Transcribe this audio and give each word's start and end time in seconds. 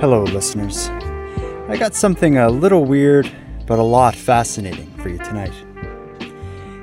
Hello, 0.00 0.24
listeners. 0.24 0.88
I 1.68 1.76
got 1.78 1.94
something 1.94 2.36
a 2.36 2.48
little 2.48 2.84
weird, 2.84 3.30
but 3.64 3.78
a 3.78 3.82
lot 3.82 4.16
fascinating 4.16 4.92
for 4.98 5.08
you 5.08 5.18
tonight. 5.18 5.54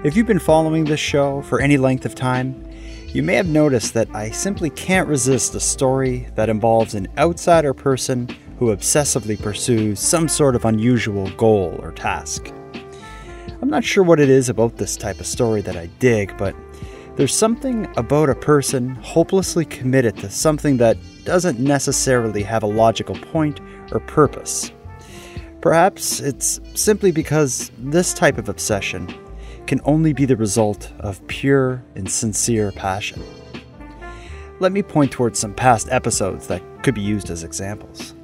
If 0.06 0.16
you've 0.16 0.26
been 0.26 0.40
following 0.40 0.86
this 0.86 1.02
show 1.02 1.42
for 1.42 1.60
any 1.60 1.76
length 1.76 2.06
of 2.06 2.16
time, 2.16 2.66
you 3.08 3.22
may 3.22 3.36
have 3.36 3.50
noticed 3.50 3.94
that 3.96 4.08
I 4.16 4.32
simply 4.32 4.70
can't 4.70 5.10
resist 5.10 5.54
a 5.56 5.60
story 5.60 6.30
that 6.36 6.50
involves 6.50 6.96
an 6.96 7.10
outsider 7.18 7.74
person 7.74 8.30
who 8.58 8.74
obsessively 8.74 9.40
pursues 9.40 10.00
some 10.00 10.30
sort 10.30 10.56
of 10.56 10.64
unusual 10.64 11.30
goal 11.32 11.78
or 11.84 11.92
task. 11.92 12.52
I'm 13.62 13.70
not 13.70 13.84
sure 13.84 14.06
what 14.06 14.22
it 14.22 14.30
is 14.30 14.48
about 14.48 14.78
this 14.78 14.96
type 14.96 15.20
of 15.20 15.28
story 15.28 15.60
that 15.62 15.76
I 15.76 15.88
dig, 16.00 16.36
but 16.38 16.56
there's 17.16 17.36
something 17.36 17.88
about 17.98 18.30
a 18.30 18.36
person 18.36 18.96
hopelessly 18.96 19.66
committed 19.66 20.18
to 20.18 20.30
something 20.30 20.78
that 20.78 20.98
doesn't 21.26 21.60
necessarily 21.60 22.42
have 22.44 22.64
a 22.64 22.68
logical 22.68 23.16
point 23.16 23.60
or 23.92 24.00
purpose. 24.00 24.72
Perhaps 25.60 26.22
it's 26.22 26.60
simply 26.74 27.12
because 27.12 27.70
this 27.78 28.14
type 28.14 28.38
of 28.38 28.50
obsession 28.50 29.14
can 29.68 29.82
only 29.84 30.14
be 30.14 30.26
the 30.26 30.36
result 30.36 30.92
of 31.00 31.26
pure 31.28 31.84
and 31.96 32.10
sincere 32.10 32.72
passion. 32.72 33.24
Let 34.60 34.72
me 34.72 34.82
point 34.82 35.12
towards 35.12 35.38
some 35.38 35.54
past 35.54 35.88
episodes 35.92 36.48
that 36.48 36.64
could 36.84 36.96
be 36.96 37.02
used 37.02 37.30
as 37.30 37.44
examples. 37.44 38.16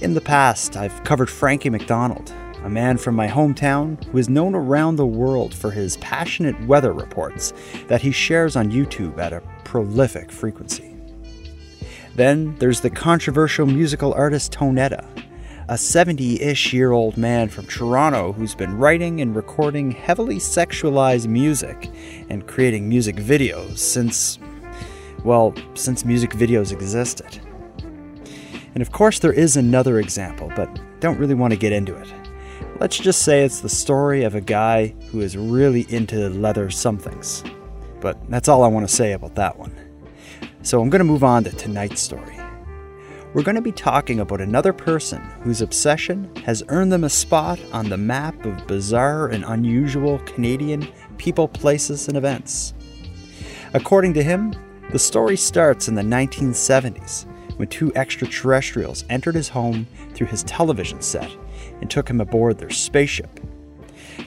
In 0.00 0.14
the 0.14 0.20
past, 0.20 0.76
I've 0.76 1.02
covered 1.04 1.30
Frankie 1.30 1.70
MacDonald, 1.70 2.32
a 2.64 2.70
man 2.70 2.96
from 2.96 3.14
my 3.14 3.28
hometown 3.28 4.02
who 4.06 4.16
is 4.16 4.30
known 4.30 4.54
around 4.54 4.96
the 4.96 5.06
world 5.06 5.54
for 5.54 5.70
his 5.70 5.98
passionate 5.98 6.58
weather 6.66 6.94
reports 6.94 7.52
that 7.88 8.00
he 8.00 8.10
shares 8.10 8.56
on 8.56 8.72
YouTube 8.72 9.18
at 9.18 9.34
a 9.34 9.42
prolific 9.64 10.32
frequency. 10.32 10.96
Then 12.14 12.56
there's 12.58 12.80
the 12.80 12.88
controversial 12.88 13.66
musical 13.66 14.14
artist 14.14 14.50
Tonetta, 14.52 15.06
a 15.68 15.76
70 15.76 16.40
ish 16.40 16.72
year 16.72 16.92
old 16.92 17.18
man 17.18 17.50
from 17.50 17.66
Toronto 17.66 18.32
who's 18.32 18.54
been 18.54 18.78
writing 18.78 19.20
and 19.20 19.36
recording 19.36 19.90
heavily 19.90 20.36
sexualized 20.36 21.26
music 21.26 21.90
and 22.30 22.46
creating 22.46 22.88
music 22.88 23.16
videos 23.16 23.76
since, 23.76 24.38
well, 25.22 25.54
since 25.74 26.06
music 26.06 26.30
videos 26.30 26.72
existed. 26.72 27.40
And 28.74 28.80
of 28.80 28.90
course, 28.90 29.18
there 29.18 29.32
is 29.34 29.56
another 29.58 29.98
example, 29.98 30.50
but 30.56 30.68
don't 31.00 31.18
really 31.18 31.34
want 31.34 31.52
to 31.52 31.58
get 31.58 31.72
into 31.72 31.94
it. 31.94 32.23
Let's 32.80 32.98
just 32.98 33.22
say 33.22 33.44
it's 33.44 33.60
the 33.60 33.68
story 33.68 34.24
of 34.24 34.34
a 34.34 34.40
guy 34.40 34.88
who 35.10 35.20
is 35.20 35.36
really 35.36 35.86
into 35.90 36.28
leather 36.28 36.70
somethings. 36.70 37.44
But 38.00 38.18
that's 38.28 38.48
all 38.48 38.64
I 38.64 38.68
want 38.68 38.88
to 38.88 38.92
say 38.92 39.12
about 39.12 39.36
that 39.36 39.56
one. 39.56 39.72
So 40.62 40.82
I'm 40.82 40.90
going 40.90 40.98
to 40.98 41.04
move 41.04 41.22
on 41.22 41.44
to 41.44 41.50
tonight's 41.52 42.00
story. 42.00 42.36
We're 43.32 43.44
going 43.44 43.54
to 43.54 43.62
be 43.62 43.70
talking 43.70 44.18
about 44.18 44.40
another 44.40 44.72
person 44.72 45.20
whose 45.42 45.60
obsession 45.60 46.34
has 46.44 46.64
earned 46.66 46.90
them 46.90 47.04
a 47.04 47.08
spot 47.08 47.60
on 47.72 47.88
the 47.88 47.96
map 47.96 48.44
of 48.44 48.66
bizarre 48.66 49.28
and 49.28 49.44
unusual 49.44 50.18
Canadian 50.20 50.88
people, 51.16 51.46
places, 51.46 52.08
and 52.08 52.16
events. 52.16 52.74
According 53.72 54.14
to 54.14 54.22
him, 54.22 54.52
the 54.90 54.98
story 54.98 55.36
starts 55.36 55.86
in 55.86 55.94
the 55.94 56.02
1970s 56.02 57.26
when 57.56 57.68
two 57.68 57.94
extraterrestrials 57.94 59.04
entered 59.10 59.36
his 59.36 59.48
home 59.48 59.86
through 60.12 60.26
his 60.26 60.42
television 60.42 61.00
set 61.00 61.30
and 61.80 61.90
took 61.90 62.08
him 62.08 62.20
aboard 62.20 62.58
their 62.58 62.70
spaceship. 62.70 63.40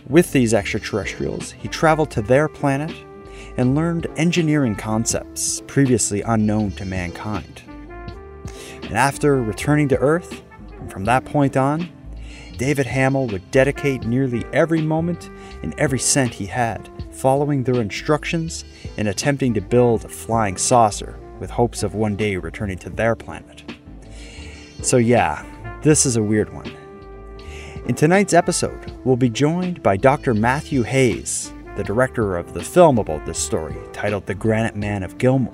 With 0.07 0.31
these 0.31 0.53
extraterrestrials, 0.53 1.51
he 1.51 1.67
traveled 1.67 2.11
to 2.11 2.21
their 2.21 2.47
planet 2.47 2.93
and 3.57 3.75
learned 3.75 4.07
engineering 4.15 4.75
concepts 4.75 5.61
previously 5.67 6.21
unknown 6.21 6.71
to 6.71 6.85
mankind. 6.85 7.63
And 8.83 8.97
after 8.97 9.41
returning 9.41 9.89
to 9.89 9.97
Earth, 9.97 10.43
from 10.89 11.05
that 11.05 11.25
point 11.25 11.57
on, 11.57 11.89
David 12.57 12.85
Hamel 12.85 13.27
would 13.27 13.51
dedicate 13.51 14.05
nearly 14.05 14.43
every 14.53 14.81
moment 14.81 15.29
and 15.61 15.77
every 15.79 15.99
cent 15.99 16.33
he 16.33 16.45
had 16.45 16.89
following 17.11 17.63
their 17.63 17.81
instructions 17.81 18.63
and 18.97 19.07
attempting 19.07 19.53
to 19.55 19.61
build 19.61 20.05
a 20.05 20.09
flying 20.09 20.57
saucer 20.57 21.19
with 21.39 21.49
hopes 21.49 21.83
of 21.83 21.95
one 21.95 22.15
day 22.15 22.35
returning 22.37 22.77
to 22.77 22.89
their 22.89 23.15
planet. 23.15 23.63
So, 24.81 24.97
yeah, 24.97 25.43
this 25.81 26.05
is 26.05 26.15
a 26.15 26.23
weird 26.23 26.53
one. 26.53 26.71
In 27.87 27.95
tonight's 27.95 28.33
episode, 28.33 28.91
we'll 29.05 29.15
be 29.15 29.29
joined 29.29 29.81
by 29.81 29.95
Dr. 29.95 30.33
Matthew 30.33 30.83
Hayes, 30.83 31.53
the 31.77 31.85
director 31.85 32.35
of 32.35 32.53
the 32.53 32.61
film 32.61 32.97
about 32.97 33.25
this 33.25 33.39
story, 33.39 33.77
titled 33.93 34.25
The 34.25 34.35
Granite 34.35 34.75
Man 34.75 35.03
of 35.03 35.17
Gilmour. 35.17 35.53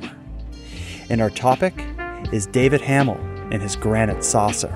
And 1.12 1.22
our 1.22 1.30
topic 1.30 1.76
is 2.32 2.48
David 2.48 2.82
Hamel 2.82 3.20
and 3.52 3.62
his 3.62 3.76
granite 3.76 4.24
saucer. 4.24 4.76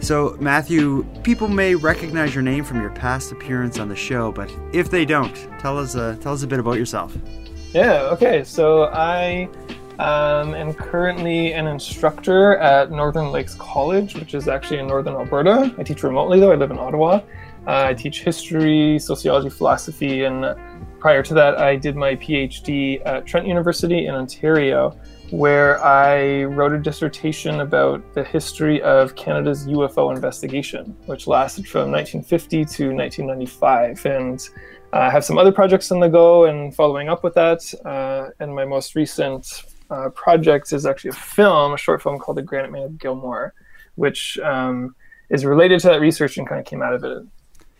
So, 0.00 0.38
Matthew, 0.40 1.04
people 1.22 1.48
may 1.48 1.74
recognize 1.74 2.34
your 2.34 2.42
name 2.42 2.64
from 2.64 2.80
your 2.80 2.92
past 2.92 3.30
appearance 3.30 3.78
on 3.78 3.90
the 3.90 3.94
show, 3.94 4.32
but 4.32 4.50
if 4.72 4.90
they 4.90 5.04
don't, 5.04 5.34
tell 5.60 5.76
us 5.76 5.94
uh, 5.94 6.16
tell 6.18 6.32
us 6.32 6.44
a 6.44 6.46
bit 6.46 6.60
about 6.60 6.78
yourself. 6.78 7.14
Yeah. 7.74 8.08
Okay. 8.12 8.42
So 8.42 8.84
I 8.84 9.48
um, 10.00 10.54
am 10.54 10.72
currently 10.72 11.52
an 11.52 11.66
instructor 11.66 12.56
at 12.56 12.90
Northern 12.90 13.30
Lakes 13.30 13.54
College, 13.56 14.14
which 14.14 14.32
is 14.32 14.48
actually 14.48 14.78
in 14.78 14.86
northern 14.86 15.14
Alberta. 15.14 15.74
I 15.76 15.82
teach 15.82 16.02
remotely, 16.02 16.40
though. 16.40 16.52
I 16.52 16.54
live 16.54 16.70
in 16.70 16.78
Ottawa. 16.78 17.20
Uh, 17.66 17.84
I 17.84 17.92
teach 17.92 18.22
history, 18.22 18.98
sociology, 18.98 19.50
philosophy, 19.50 20.24
and 20.24 20.56
prior 21.00 21.22
to 21.22 21.34
that, 21.34 21.58
I 21.58 21.76
did 21.76 21.96
my 21.96 22.16
PhD 22.16 23.04
at 23.04 23.26
Trent 23.26 23.46
University 23.46 24.06
in 24.06 24.14
Ontario, 24.14 24.98
where 25.30 25.84
I 25.84 26.44
wrote 26.44 26.72
a 26.72 26.78
dissertation 26.78 27.60
about 27.60 28.02
the 28.14 28.24
history 28.24 28.80
of 28.80 29.14
Canada's 29.16 29.66
UFO 29.66 30.14
investigation, 30.14 30.96
which 31.04 31.26
lasted 31.26 31.68
from 31.68 31.90
1950 31.90 32.64
to 32.64 32.94
1995. 32.94 34.06
And 34.06 34.48
uh, 34.94 34.96
I 34.96 35.10
have 35.10 35.26
some 35.26 35.36
other 35.36 35.52
projects 35.52 35.92
on 35.92 36.00
the 36.00 36.08
go 36.08 36.46
and 36.46 36.74
following 36.74 37.10
up 37.10 37.22
with 37.22 37.34
that. 37.34 37.70
Uh, 37.84 38.30
and 38.40 38.54
my 38.54 38.64
most 38.64 38.94
recent 38.94 39.64
uh, 39.90 40.08
project 40.10 40.72
is 40.72 40.86
actually 40.86 41.10
a 41.10 41.14
film, 41.14 41.72
a 41.72 41.78
short 41.78 42.02
film 42.02 42.18
called 42.18 42.36
The 42.36 42.42
Granite 42.42 42.70
Man 42.70 42.82
of 42.82 42.92
Gilmour, 42.92 43.52
which 43.96 44.38
um, 44.38 44.94
is 45.28 45.44
related 45.44 45.80
to 45.80 45.88
that 45.88 46.00
research 46.00 46.36
and 46.38 46.48
kind 46.48 46.60
of 46.60 46.66
came 46.66 46.82
out 46.82 46.94
of 46.94 47.04
it. 47.04 47.22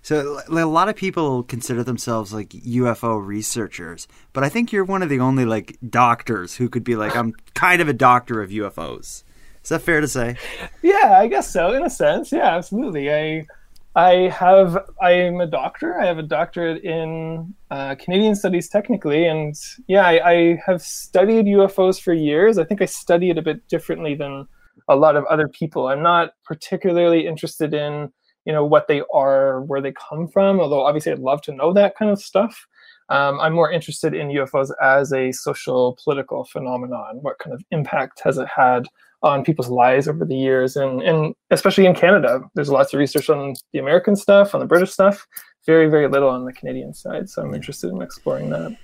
So, 0.02 0.40
a 0.48 0.64
lot 0.64 0.88
of 0.88 0.96
people 0.96 1.42
consider 1.42 1.84
themselves 1.84 2.32
like 2.32 2.48
UFO 2.48 3.24
researchers, 3.24 4.08
but 4.32 4.42
I 4.42 4.48
think 4.48 4.72
you're 4.72 4.84
one 4.84 5.02
of 5.02 5.10
the 5.10 5.20
only 5.20 5.44
like 5.44 5.76
doctors 5.86 6.56
who 6.56 6.70
could 6.70 6.84
be 6.84 6.96
like, 6.96 7.14
I'm 7.14 7.34
kind 7.54 7.82
of 7.82 7.88
a 7.88 7.92
doctor 7.92 8.40
of 8.40 8.48
UFOs. 8.48 9.24
Is 9.62 9.68
that 9.68 9.82
fair 9.82 10.00
to 10.00 10.08
say? 10.08 10.36
Yeah, 10.80 11.18
I 11.18 11.26
guess 11.26 11.50
so, 11.52 11.74
in 11.74 11.84
a 11.84 11.90
sense. 11.90 12.32
Yeah, 12.32 12.56
absolutely. 12.56 13.12
I 13.12 13.46
I 13.96 14.28
have 14.28 14.78
I'm 15.02 15.40
a 15.40 15.46
doctor. 15.46 16.00
I 16.00 16.06
have 16.06 16.18
a 16.18 16.22
doctorate 16.22 16.84
in 16.84 17.54
uh, 17.70 17.96
Canadian 17.96 18.36
studies, 18.36 18.68
technically, 18.68 19.26
and 19.26 19.54
yeah, 19.88 20.06
I, 20.06 20.30
I, 20.30 20.58
have 20.64 20.80
studied 20.80 21.46
UFOs 21.46 22.00
for 22.00 22.12
years. 22.12 22.56
I 22.56 22.64
think 22.64 22.80
I 22.80 22.84
study 22.84 23.30
it 23.30 23.38
a 23.38 23.42
bit 23.42 23.66
differently 23.68 24.14
than 24.14 24.46
a 24.88 24.94
lot 24.94 25.16
of 25.16 25.24
other 25.24 25.48
people. 25.48 25.88
I'm 25.88 26.02
not 26.02 26.34
particularly 26.44 27.26
interested 27.26 27.74
in 27.74 28.12
you 28.44 28.52
know 28.52 28.64
what 28.64 28.86
they 28.86 29.02
are, 29.12 29.62
where 29.62 29.82
they 29.82 29.92
come 29.92 30.28
from. 30.28 30.60
Although 30.60 30.84
obviously, 30.86 31.10
I'd 31.10 31.18
love 31.18 31.42
to 31.42 31.52
know 31.52 31.72
that 31.72 31.96
kind 31.96 32.12
of 32.12 32.20
stuff. 32.20 32.66
Um, 33.08 33.40
I'm 33.40 33.54
more 33.54 33.72
interested 33.72 34.14
in 34.14 34.28
UFOs 34.28 34.70
as 34.80 35.12
a 35.12 35.32
social 35.32 35.98
political 36.04 36.44
phenomenon. 36.44 37.18
What 37.22 37.40
kind 37.40 37.52
of 37.52 37.64
impact 37.72 38.20
has 38.22 38.38
it 38.38 38.46
had 38.46 38.86
on 39.22 39.44
people's 39.44 39.68
lives 39.68 40.08
over 40.08 40.24
the 40.24 40.36
years, 40.36 40.76
and 40.76 41.02
and 41.02 41.34
especially 41.50 41.86
in 41.86 41.94
Canada, 41.94 42.40
there's 42.54 42.70
lots 42.70 42.92
of 42.92 42.98
research 42.98 43.28
on 43.28 43.54
the 43.72 43.78
American 43.78 44.16
stuff, 44.16 44.54
on 44.54 44.60
the 44.60 44.66
British 44.66 44.90
stuff, 44.90 45.26
very 45.66 45.88
very 45.88 46.08
little 46.08 46.28
on 46.28 46.44
the 46.44 46.52
Canadian 46.52 46.94
side. 46.94 47.28
So 47.28 47.42
I'm 47.42 47.54
interested 47.54 47.90
in 47.90 48.00
exploring 48.02 48.50
that. 48.50 48.76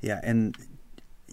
Yeah, 0.00 0.20
and 0.22 0.56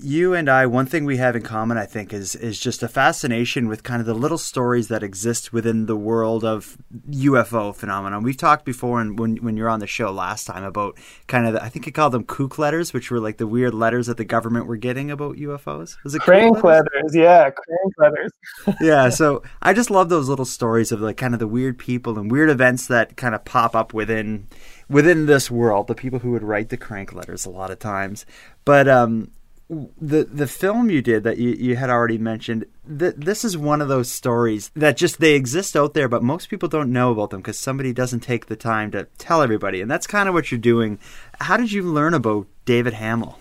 you 0.03 0.33
and 0.33 0.49
I, 0.49 0.65
one 0.65 0.85
thing 0.85 1.05
we 1.05 1.17
have 1.17 1.35
in 1.35 1.43
common, 1.43 1.77
I 1.77 1.85
think, 1.85 2.13
is 2.13 2.35
is 2.35 2.59
just 2.59 2.81
a 2.81 2.87
fascination 2.87 3.67
with 3.67 3.83
kind 3.83 3.99
of 3.99 4.07
the 4.07 4.13
little 4.13 4.37
stories 4.37 4.87
that 4.87 5.03
exist 5.03 5.53
within 5.53 5.85
the 5.85 5.95
world 5.95 6.43
of 6.43 6.77
UFO 7.09 7.75
phenomenon. 7.75 8.23
We've 8.23 8.37
talked 8.37 8.65
before, 8.65 8.99
and 8.99 9.17
when 9.19 9.37
when 9.37 9.57
you're 9.57 9.69
on 9.69 9.79
the 9.79 9.87
show 9.87 10.11
last 10.11 10.45
time 10.45 10.63
about 10.63 10.97
kind 11.27 11.45
of, 11.45 11.53
the, 11.53 11.63
I 11.63 11.69
think 11.69 11.85
you 11.85 11.91
called 11.91 12.13
them 12.13 12.23
kook 12.23 12.57
letters, 12.57 12.93
which 12.93 13.11
were 13.11 13.19
like 13.19 13.37
the 13.37 13.47
weird 13.47 13.73
letters 13.73 14.07
that 14.07 14.17
the 14.17 14.25
government 14.25 14.65
were 14.65 14.77
getting 14.77 15.11
about 15.11 15.37
UFOs. 15.37 15.97
Was 16.03 16.15
it 16.15 16.21
crank 16.21 16.63
letters? 16.63 16.89
letters? 16.93 17.15
Yeah, 17.15 17.49
crank 17.49 17.93
letters. 17.97 18.31
yeah, 18.81 19.09
so 19.09 19.43
I 19.61 19.73
just 19.73 19.91
love 19.91 20.09
those 20.09 20.27
little 20.27 20.45
stories 20.45 20.91
of 20.91 21.01
like 21.01 21.17
kind 21.17 21.33
of 21.33 21.39
the 21.39 21.47
weird 21.47 21.77
people 21.77 22.17
and 22.17 22.31
weird 22.31 22.49
events 22.49 22.87
that 22.87 23.17
kind 23.17 23.35
of 23.35 23.45
pop 23.45 23.75
up 23.75 23.93
within 23.93 24.47
within 24.89 25.27
this 25.27 25.51
world. 25.51 25.87
The 25.87 25.95
people 25.95 26.19
who 26.19 26.31
would 26.31 26.43
write 26.43 26.69
the 26.69 26.77
crank 26.77 27.13
letters 27.13 27.45
a 27.45 27.49
lot 27.49 27.71
of 27.71 27.79
times, 27.79 28.25
but 28.65 28.87
um 28.87 29.31
the 29.71 30.25
the 30.25 30.47
film 30.47 30.89
you 30.89 31.01
did 31.01 31.23
that 31.23 31.37
you, 31.37 31.51
you 31.51 31.75
had 31.77 31.89
already 31.89 32.17
mentioned 32.17 32.65
th- 32.85 33.15
this 33.15 33.45
is 33.45 33.57
one 33.57 33.81
of 33.81 33.87
those 33.87 34.11
stories 34.11 34.69
that 34.75 34.97
just 34.97 35.19
they 35.21 35.33
exist 35.33 35.77
out 35.77 35.93
there 35.93 36.09
but 36.09 36.21
most 36.21 36.49
people 36.49 36.67
don't 36.67 36.91
know 36.91 37.11
about 37.11 37.29
them 37.29 37.39
because 37.39 37.57
somebody 37.57 37.93
doesn't 37.93 38.19
take 38.19 38.47
the 38.47 38.57
time 38.57 38.91
to 38.91 39.07
tell 39.17 39.41
everybody 39.41 39.79
and 39.79 39.89
that's 39.89 40.05
kind 40.05 40.27
of 40.27 40.35
what 40.35 40.51
you're 40.51 40.59
doing. 40.59 40.99
How 41.39 41.55
did 41.55 41.71
you 41.71 41.83
learn 41.83 42.13
about 42.13 42.47
david 42.65 42.93
hamel? 42.93 43.39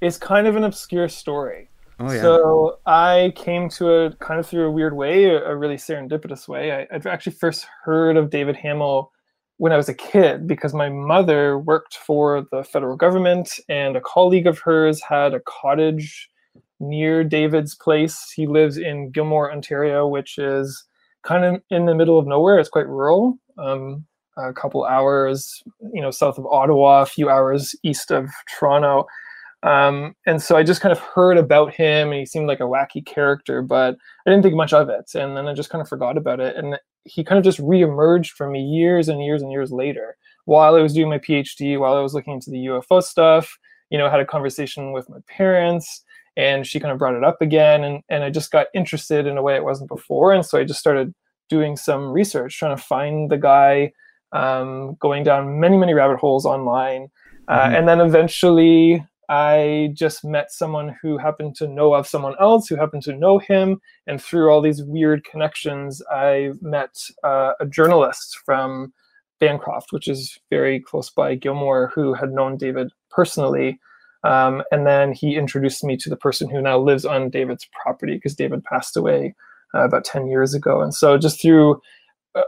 It's 0.00 0.16
kind 0.16 0.46
of 0.46 0.54
an 0.54 0.62
obscure 0.64 1.08
story. 1.08 1.68
Oh, 1.98 2.10
yeah. 2.10 2.22
so 2.22 2.78
i 2.86 3.30
came 3.36 3.68
to 3.70 4.04
it 4.04 4.18
kind 4.20 4.40
of 4.40 4.46
through 4.46 4.66
a 4.66 4.70
weird 4.70 4.96
way 4.96 5.24
a, 5.24 5.54
really 5.54 5.76
serendipitous 5.76 6.48
way. 6.48 6.72
I, 6.72 6.86
i've 6.94 7.06
actually 7.06 7.32
first 7.32 7.66
heard 7.84 8.16
of 8.16 8.30
david 8.30 8.56
hamel 8.56 9.12
when 9.60 9.72
I 9.72 9.76
was 9.76 9.90
a 9.90 9.94
kid 9.94 10.46
because 10.46 10.72
my 10.72 10.88
mother 10.88 11.58
worked 11.58 11.98
for 11.98 12.46
the 12.50 12.64
federal 12.64 12.96
government 12.96 13.60
and 13.68 13.94
a 13.94 14.00
colleague 14.00 14.46
of 14.46 14.58
hers 14.58 15.02
had 15.02 15.34
a 15.34 15.40
cottage 15.40 16.30
near 16.80 17.22
David's 17.22 17.74
place. 17.74 18.32
He 18.34 18.46
lives 18.46 18.78
in 18.78 19.12
Gilmour, 19.12 19.52
Ontario, 19.52 20.06
which 20.08 20.38
is 20.38 20.82
kind 21.24 21.44
of 21.44 21.60
in 21.68 21.84
the 21.84 21.94
middle 21.94 22.18
of 22.18 22.26
nowhere. 22.26 22.58
It's 22.58 22.70
quite 22.70 22.88
rural. 22.88 23.38
Um, 23.58 24.06
a 24.38 24.54
couple 24.54 24.86
hours, 24.86 25.62
you 25.92 26.00
know, 26.00 26.10
south 26.10 26.38
of 26.38 26.46
Ottawa, 26.46 27.02
a 27.02 27.06
few 27.06 27.28
hours 27.28 27.74
east 27.82 28.10
of 28.10 28.30
Toronto. 28.58 29.04
Um, 29.62 30.14
and 30.26 30.42
so 30.42 30.56
I 30.56 30.62
just 30.62 30.80
kind 30.80 30.92
of 30.92 31.00
heard 31.00 31.36
about 31.36 31.74
him 31.74 32.12
and 32.12 32.18
he 32.20 32.24
seemed 32.24 32.46
like 32.46 32.60
a 32.60 32.62
wacky 32.62 33.04
character, 33.04 33.60
but 33.60 33.94
I 34.26 34.30
didn't 34.30 34.42
think 34.42 34.54
much 34.54 34.72
of 34.72 34.88
it. 34.88 35.10
And 35.14 35.36
then 35.36 35.48
I 35.48 35.52
just 35.52 35.68
kind 35.68 35.82
of 35.82 35.88
forgot 35.88 36.16
about 36.16 36.40
it. 36.40 36.56
And 36.56 36.78
he 37.04 37.24
kind 37.24 37.38
of 37.38 37.44
just 37.44 37.60
reemerged 37.60 38.30
for 38.30 38.48
me 38.48 38.60
years 38.62 39.08
and 39.08 39.24
years 39.24 39.42
and 39.42 39.50
years 39.50 39.72
later 39.72 40.16
while 40.44 40.74
I 40.74 40.80
was 40.80 40.94
doing 40.94 41.08
my 41.08 41.18
PhD, 41.18 41.78
while 41.78 41.94
I 41.94 42.00
was 42.00 42.14
looking 42.14 42.34
into 42.34 42.50
the 42.50 42.66
UFO 42.66 43.02
stuff. 43.02 43.58
You 43.90 43.98
know, 43.98 44.08
had 44.08 44.20
a 44.20 44.26
conversation 44.26 44.92
with 44.92 45.08
my 45.08 45.18
parents 45.26 46.04
and 46.36 46.66
she 46.66 46.80
kind 46.80 46.92
of 46.92 46.98
brought 46.98 47.14
it 47.14 47.24
up 47.24 47.42
again. 47.42 47.84
And, 47.84 48.02
and 48.08 48.24
I 48.24 48.30
just 48.30 48.50
got 48.50 48.68
interested 48.74 49.26
in 49.26 49.36
a 49.36 49.42
way 49.42 49.56
it 49.56 49.64
wasn't 49.64 49.88
before. 49.88 50.32
And 50.32 50.44
so 50.44 50.58
I 50.58 50.64
just 50.64 50.80
started 50.80 51.12
doing 51.48 51.76
some 51.76 52.10
research, 52.10 52.58
trying 52.58 52.76
to 52.76 52.82
find 52.82 53.30
the 53.30 53.36
guy, 53.36 53.92
um, 54.32 54.96
going 55.00 55.24
down 55.24 55.58
many, 55.58 55.76
many 55.76 55.92
rabbit 55.92 56.18
holes 56.18 56.46
online. 56.46 57.08
Uh, 57.48 57.58
mm-hmm. 57.58 57.74
And 57.74 57.88
then 57.88 58.00
eventually 58.00 59.04
I 59.30 59.92
just 59.94 60.24
met 60.24 60.50
someone 60.50 60.96
who 61.00 61.16
happened 61.16 61.54
to 61.56 61.68
know 61.68 61.94
of 61.94 62.08
someone 62.08 62.34
else 62.40 62.66
who 62.66 62.74
happened 62.74 63.04
to 63.04 63.16
know 63.16 63.38
him. 63.38 63.80
And 64.08 64.20
through 64.20 64.50
all 64.50 64.60
these 64.60 64.82
weird 64.82 65.24
connections, 65.24 66.02
I 66.10 66.50
met 66.60 66.96
uh, 67.22 67.52
a 67.60 67.66
journalist 67.66 68.40
from 68.44 68.92
Bancroft, 69.38 69.92
which 69.92 70.08
is 70.08 70.36
very 70.50 70.80
close 70.80 71.10
by 71.10 71.36
Gilmour, 71.36 71.92
who 71.94 72.12
had 72.12 72.32
known 72.32 72.56
David 72.56 72.90
personally. 73.08 73.78
Um, 74.24 74.64
and 74.72 74.84
then 74.84 75.12
he 75.12 75.36
introduced 75.36 75.84
me 75.84 75.96
to 75.98 76.10
the 76.10 76.16
person 76.16 76.50
who 76.50 76.60
now 76.60 76.78
lives 76.80 77.04
on 77.04 77.30
David's 77.30 77.68
property 77.80 78.14
because 78.14 78.34
David 78.34 78.64
passed 78.64 78.96
away 78.96 79.36
uh, 79.76 79.84
about 79.84 80.04
10 80.04 80.26
years 80.26 80.54
ago. 80.54 80.80
And 80.82 80.92
so, 80.92 81.16
just 81.16 81.40
through 81.40 81.80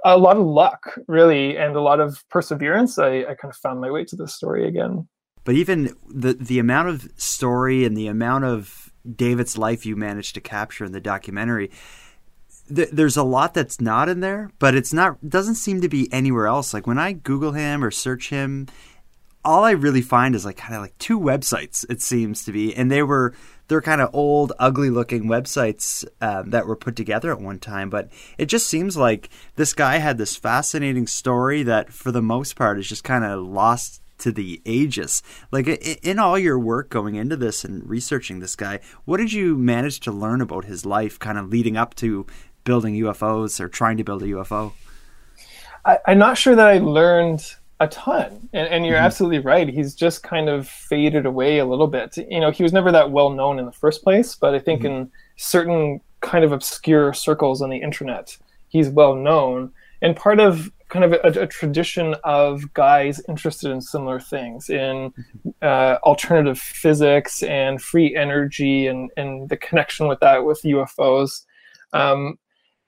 a 0.05 0.19
lot 0.19 0.37
of 0.37 0.45
luck, 0.45 0.99
really, 1.07 1.57
and 1.57 1.77
a 1.77 1.81
lot 1.81 2.01
of 2.01 2.25
perseverance, 2.29 2.99
I, 2.99 3.21
I 3.21 3.35
kind 3.35 3.53
of 3.53 3.57
found 3.57 3.81
my 3.81 3.91
way 3.91 4.05
to 4.05 4.17
this 4.17 4.35
story 4.35 4.67
again. 4.67 5.09
But 5.45 5.55
even 5.55 5.97
the 6.09 6.35
the 6.35 6.59
amount 6.59 6.89
of 6.89 7.09
story 7.17 7.85
and 7.85 7.97
the 7.97 8.07
amount 8.07 8.45
of 8.45 8.93
David's 9.17 9.59
life 9.59 9.85
you 9.85 9.97
managed 9.97 10.35
to 10.35 10.41
capture 10.41 10.85
in 10.85 10.93
the 10.93 11.01
documentary, 11.01 11.71
th- 12.75 12.91
there's 12.93 13.17
a 13.17 13.25
lot 13.25 13.55
that's 13.55 13.81
not 13.81 14.09
in 14.09 14.21
there, 14.21 14.51
but 14.59 14.75
it's 14.75 14.93
not 14.93 15.29
doesn't 15.29 15.57
seem 15.57 15.81
to 15.81 15.89
be 15.89 16.13
anywhere 16.13 16.47
else. 16.47 16.73
Like 16.73 16.87
when 16.87 16.99
I 16.99 17.13
Google 17.13 17.53
him 17.53 17.83
or 17.83 17.91
search 17.91 18.31
him, 18.31 18.69
all 19.45 19.65
I 19.65 19.73
really 19.73 20.03
find 20.03 20.35
is 20.35 20.45
like 20.45 20.57
kind 20.57 20.75
of 20.75 20.83
like 20.83 20.97
two 20.99 21.19
websites. 21.19 21.85
It 21.91 22.01
seems 22.01 22.45
to 22.45 22.53
be, 22.53 22.75
and 22.75 22.91
they 22.91 23.03
were 23.03 23.35
they're 23.69 23.83
kind 23.83 24.01
of 24.01 24.11
old, 24.13 24.53
ugly 24.59 24.91
looking 24.91 25.25
websites 25.25 26.05
um, 26.21 26.51
that 26.51 26.67
were 26.67 26.77
put 26.77 26.95
together 26.95 27.33
at 27.33 27.41
one 27.41 27.59
time. 27.59 27.91
But 27.91 28.11
it 28.39 28.47
just 28.47 28.67
seems 28.67 28.97
like 28.97 29.31
this 29.57 29.73
guy 29.73 29.97
had 29.97 30.19
this 30.19 30.37
fascinating 30.37 31.07
story 31.07 31.63
that, 31.63 31.93
for 31.93 32.13
the 32.13 32.23
most 32.23 32.55
part, 32.55 32.79
is 32.79 32.89
just 32.89 33.03
kind 33.03 33.25
of 33.25 33.43
lost 33.45 34.02
to 34.23 34.33
the 34.33 34.63
ages. 34.65 35.23
Like 35.51 35.69
in 35.69 36.19
all 36.19 36.39
your 36.39 36.59
work 36.59 36.91
going 36.91 37.17
into 37.17 37.37
this 37.37 37.65
and 37.65 37.89
researching 37.89 38.41
this 38.41 38.57
guy, 38.57 38.81
what 39.05 39.19
did 39.19 39.33
you 39.33 39.57
manage 39.57 40.01
to 40.01 40.13
learn 40.13 40.41
about 40.41 40.65
his 40.65 40.87
life, 40.87 41.19
kind 41.19 41.39
of 41.39 41.49
leading 41.49 41.77
up 41.77 41.95
to 41.97 42.27
building 42.65 42.95
UFOs 42.95 43.61
or 43.61 43.69
trying 43.69 43.97
to 43.97 44.05
build 44.05 44.23
a 44.23 44.27
UFO? 44.27 44.73
I, 45.85 45.99
am 46.07 46.19
not 46.19 46.39
sure 46.39 46.55
that 46.55 46.67
I 46.67 46.79
learned 46.79 47.45
a 47.81 47.89
ton, 47.89 48.49
and, 48.53 48.69
and 48.69 48.87
you're 48.87 48.97
mm-hmm. 48.97 49.05
absolutely 49.05 49.41
right. 49.41 49.69
He's 49.69 49.95
just 49.95 50.23
kind 50.23 50.49
of 50.49 50.69
faded 50.69 51.27
away 51.27 51.59
a 51.59 51.65
little 51.65 51.89
bit. 51.89 52.17
You 52.17 52.41
know, 52.41 52.53
he 52.53 52.63
was 52.63 52.73
never 52.73 52.93
that 52.93 53.11
well 53.11 53.31
known 53.31 53.59
in 53.59 53.67
the 53.67 53.73
first 53.73 54.05
place, 54.05 54.37
but 54.37 54.55
I 54.55 54.61
think 54.61 54.83
mm-hmm. 54.83 55.03
in 55.03 55.11
certain 55.37 56.01
kind 56.21 56.45
of 56.45 56.53
obscure 56.53 57.13
circles 57.13 57.61
on 57.61 57.71
the 57.71 57.79
internet, 57.79 58.37
he's 58.69 58.89
well 58.89 59.17
known. 59.17 59.73
And 60.01 60.15
part 60.15 60.39
of 60.39 60.71
kind 60.93 61.05
of 61.07 61.13
a, 61.15 61.41
a, 61.41 61.47
tradition 61.47 62.15
of 62.23 62.73
guys 62.75 63.21
interested 63.27 63.71
in 63.71 63.81
similar 63.81 64.21
things 64.21 64.69
in 64.69 65.11
uh, 65.63 65.97
alternative 66.05 66.59
physics 66.59 67.43
and 67.43 67.81
free 67.81 68.15
energy 68.15 68.87
and, 68.87 69.11
and 69.17 69.49
the 69.49 69.57
connection 69.57 70.07
with 70.07 70.21
that 70.21 70.45
with 70.45 70.61
UFOs. 70.63 71.45
Um, 71.95 72.39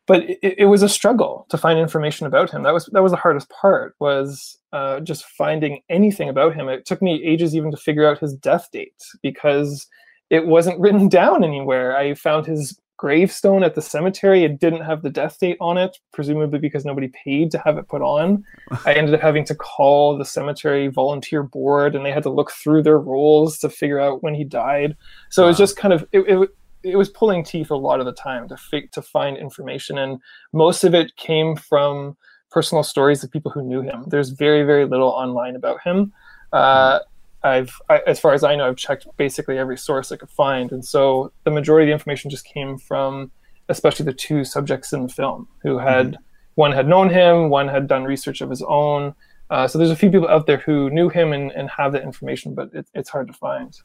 but 0.06 0.25
it, 0.25 0.55
it, 0.59 0.65
was 0.67 0.83
a 0.83 0.89
struggle 0.89 1.47
to 1.49 1.56
find 1.56 1.79
information 1.79 2.27
about 2.27 2.51
him. 2.51 2.62
That 2.62 2.75
was 2.75 2.91
that 2.93 3.03
was 3.03 3.12
the 3.12 3.19
hardest 3.19 3.49
part 3.49 3.95
was 4.01 4.59
uh, 4.73 5.00
just 5.00 5.25
finding 5.25 5.81
anything 5.89 6.29
about 6.29 6.55
him. 6.55 6.69
It 6.69 6.85
took 6.85 7.00
me 7.00 7.25
ages 7.25 7.57
even 7.57 7.71
to 7.71 7.77
figure 7.79 8.07
out 8.07 8.19
his 8.19 8.35
death 8.35 8.69
date 8.71 9.03
because 9.23 9.87
it 10.29 10.47
wasn't 10.47 10.79
written 10.85 11.09
down 11.09 11.43
anywhere. 11.43 11.97
I 11.97 12.12
found 12.15 12.45
his 12.45 12.79
gravestone 12.96 13.62
at 13.62 13.75
the 13.75 13.82
cemetery. 13.82 14.44
It 14.44 14.61
didn't 14.61 14.82
have 14.82 15.02
the 15.02 15.11
death 15.11 15.38
date 15.38 15.56
on 15.61 15.76
it, 15.76 15.99
presumably 16.12 16.58
because 16.58 16.85
nobody 16.85 17.08
paid 17.08 17.50
to 17.52 17.58
have 17.64 17.76
it 17.79 17.88
put 17.88 18.02
on. 18.02 18.44
I 18.87 18.94
ended 18.94 19.14
up 19.14 19.20
having 19.20 19.44
to 19.46 19.55
call 19.55 20.17
the 20.17 20.25
cemetery 20.25 20.88
volunteer 20.88 21.43
board, 21.43 21.94
and 21.94 22.05
they 22.05 22.12
had 22.12 22.23
to 22.25 22.31
look 22.31 22.52
through 22.52 22.82
their 22.82 22.99
rolls 22.99 23.59
to 23.59 23.69
figure 23.69 24.00
out 24.00 24.23
when 24.23 24.35
he 24.35 24.45
died. 24.45 24.97
So 25.30 25.42
wow. 25.42 25.47
it 25.47 25.50
was 25.50 25.59
just 25.59 25.76
kind 25.76 25.92
of 25.92 26.07
it, 26.12 26.21
it, 26.21 26.49
it 26.83 26.97
was 26.97 27.09
pulling 27.09 27.45
teeth 27.45 27.71
a 27.71 27.76
lot 27.76 28.00
of 28.00 28.07
the 28.07 28.12
time 28.12 28.49
to 28.49 28.57
fi- 28.57 28.88
to 28.92 29.02
find 29.02 29.37
information, 29.37 29.99
and 29.99 30.21
most 30.52 30.85
of 30.85 30.95
it 30.95 31.16
came 31.16 31.57
from 31.57 32.16
personal 32.50 32.85
stories 32.85 33.25
of 33.25 33.30
people 33.30 33.50
who 33.50 33.62
knew 33.62 33.83
him. 33.83 34.04
There's 34.07 34.30
very 34.30 34.62
very 34.62 34.85
little 34.85 35.09
online 35.09 35.57
about 35.57 35.83
him. 35.83 36.12
Uh, 36.52 37.00
I've, 37.45 37.81
I, 37.91 38.01
as 38.07 38.19
far 38.19 38.33
as 38.33 38.43
I 38.43 38.57
know, 38.57 38.67
I've 38.67 38.77
checked 38.77 39.07
basically 39.17 39.59
every 39.59 39.77
source 39.77 40.11
I 40.11 40.17
could 40.17 40.31
find, 40.31 40.73
and 40.73 40.85
so 40.85 41.31
the 41.45 41.51
majority 41.51 41.85
of 41.85 41.89
the 41.89 41.93
information 41.93 42.31
just 42.31 42.45
came 42.47 42.79
from, 42.79 43.31
especially 43.69 44.07
the 44.07 44.15
two 44.15 44.45
subjects 44.45 44.93
in 44.93 45.03
the 45.03 45.09
film, 45.09 45.47
who 45.63 45.79
had 45.79 46.13
mm-hmm. 46.13 46.23
one 46.55 46.73
had 46.73 46.89
known 46.89 47.11
him, 47.11 47.51
one 47.51 47.69
had 47.69 47.87
done 47.87 48.05
research 48.05 48.41
of 48.41 48.51
his 48.51 48.63
own. 48.63 49.15
Uh, 49.51 49.69
so 49.69 49.79
there's 49.79 49.91
a 49.91 49.97
few 49.97 50.11
people 50.11 50.27
out 50.27 50.47
there 50.47 50.57
who 50.57 50.89
knew 50.91 51.11
him 51.11 51.33
and, 51.33 51.53
and 51.53 51.69
have 51.69 51.93
that 51.93 52.03
information, 52.03 52.55
but 52.55 52.71
it, 52.73 52.87
it's 52.95 53.11
hard 53.11 53.27
to 53.27 53.35
find. 53.35 53.79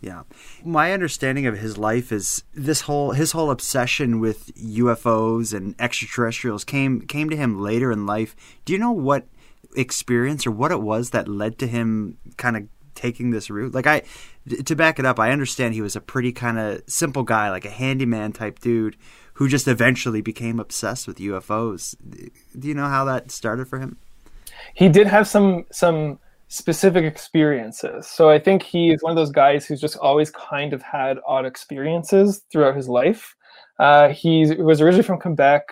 Yeah. 0.00 0.22
My 0.62 0.92
understanding 0.92 1.46
of 1.46 1.58
his 1.58 1.78
life 1.78 2.12
is 2.12 2.42
this 2.52 2.82
whole 2.82 3.12
his 3.12 3.32
whole 3.32 3.50
obsession 3.50 4.20
with 4.20 4.54
UFOs 4.54 5.54
and 5.54 5.74
extraterrestrials 5.78 6.62
came 6.64 7.02
came 7.02 7.30
to 7.30 7.36
him 7.36 7.60
later 7.60 7.90
in 7.90 8.04
life. 8.04 8.36
Do 8.64 8.74
you 8.74 8.78
know 8.78 8.92
what 8.92 9.26
experience 9.76 10.46
or 10.46 10.50
what 10.50 10.72
it 10.72 10.82
was 10.82 11.10
that 11.10 11.26
led 11.26 11.58
to 11.58 11.66
him 11.66 12.18
kind 12.36 12.56
of 12.56 12.68
taking 12.94 13.30
this 13.30 13.50
route. 13.50 13.74
Like 13.74 13.86
I, 13.86 14.02
to 14.64 14.76
back 14.76 14.98
it 14.98 15.06
up, 15.06 15.18
I 15.18 15.30
understand 15.30 15.74
he 15.74 15.80
was 15.80 15.96
a 15.96 16.00
pretty 16.00 16.32
kind 16.32 16.58
of 16.58 16.82
simple 16.86 17.22
guy, 17.22 17.50
like 17.50 17.64
a 17.64 17.70
handyman 17.70 18.32
type 18.32 18.58
dude, 18.58 18.96
who 19.34 19.48
just 19.48 19.68
eventually 19.68 20.20
became 20.20 20.60
obsessed 20.60 21.06
with 21.06 21.18
UFOs. 21.18 21.96
Do 22.58 22.68
you 22.68 22.74
know 22.74 22.88
how 22.88 23.04
that 23.06 23.30
started 23.30 23.68
for 23.68 23.78
him? 23.78 23.96
He 24.74 24.88
did 24.88 25.06
have 25.06 25.26
some 25.26 25.66
some 25.70 26.18
specific 26.48 27.04
experiences. 27.04 28.06
So 28.06 28.30
I 28.30 28.38
think 28.38 28.62
he 28.62 28.92
is 28.92 29.02
one 29.02 29.10
of 29.10 29.16
those 29.16 29.32
guys 29.32 29.66
who's 29.66 29.80
just 29.80 29.96
always 29.96 30.30
kind 30.30 30.72
of 30.72 30.82
had 30.82 31.18
odd 31.26 31.46
experiences 31.46 32.42
throughout 32.52 32.76
his 32.76 32.88
life. 32.88 33.34
Uh, 33.78 34.10
he 34.10 34.54
was 34.54 34.80
originally 34.80 35.02
from 35.02 35.18
Quebec. 35.18 35.64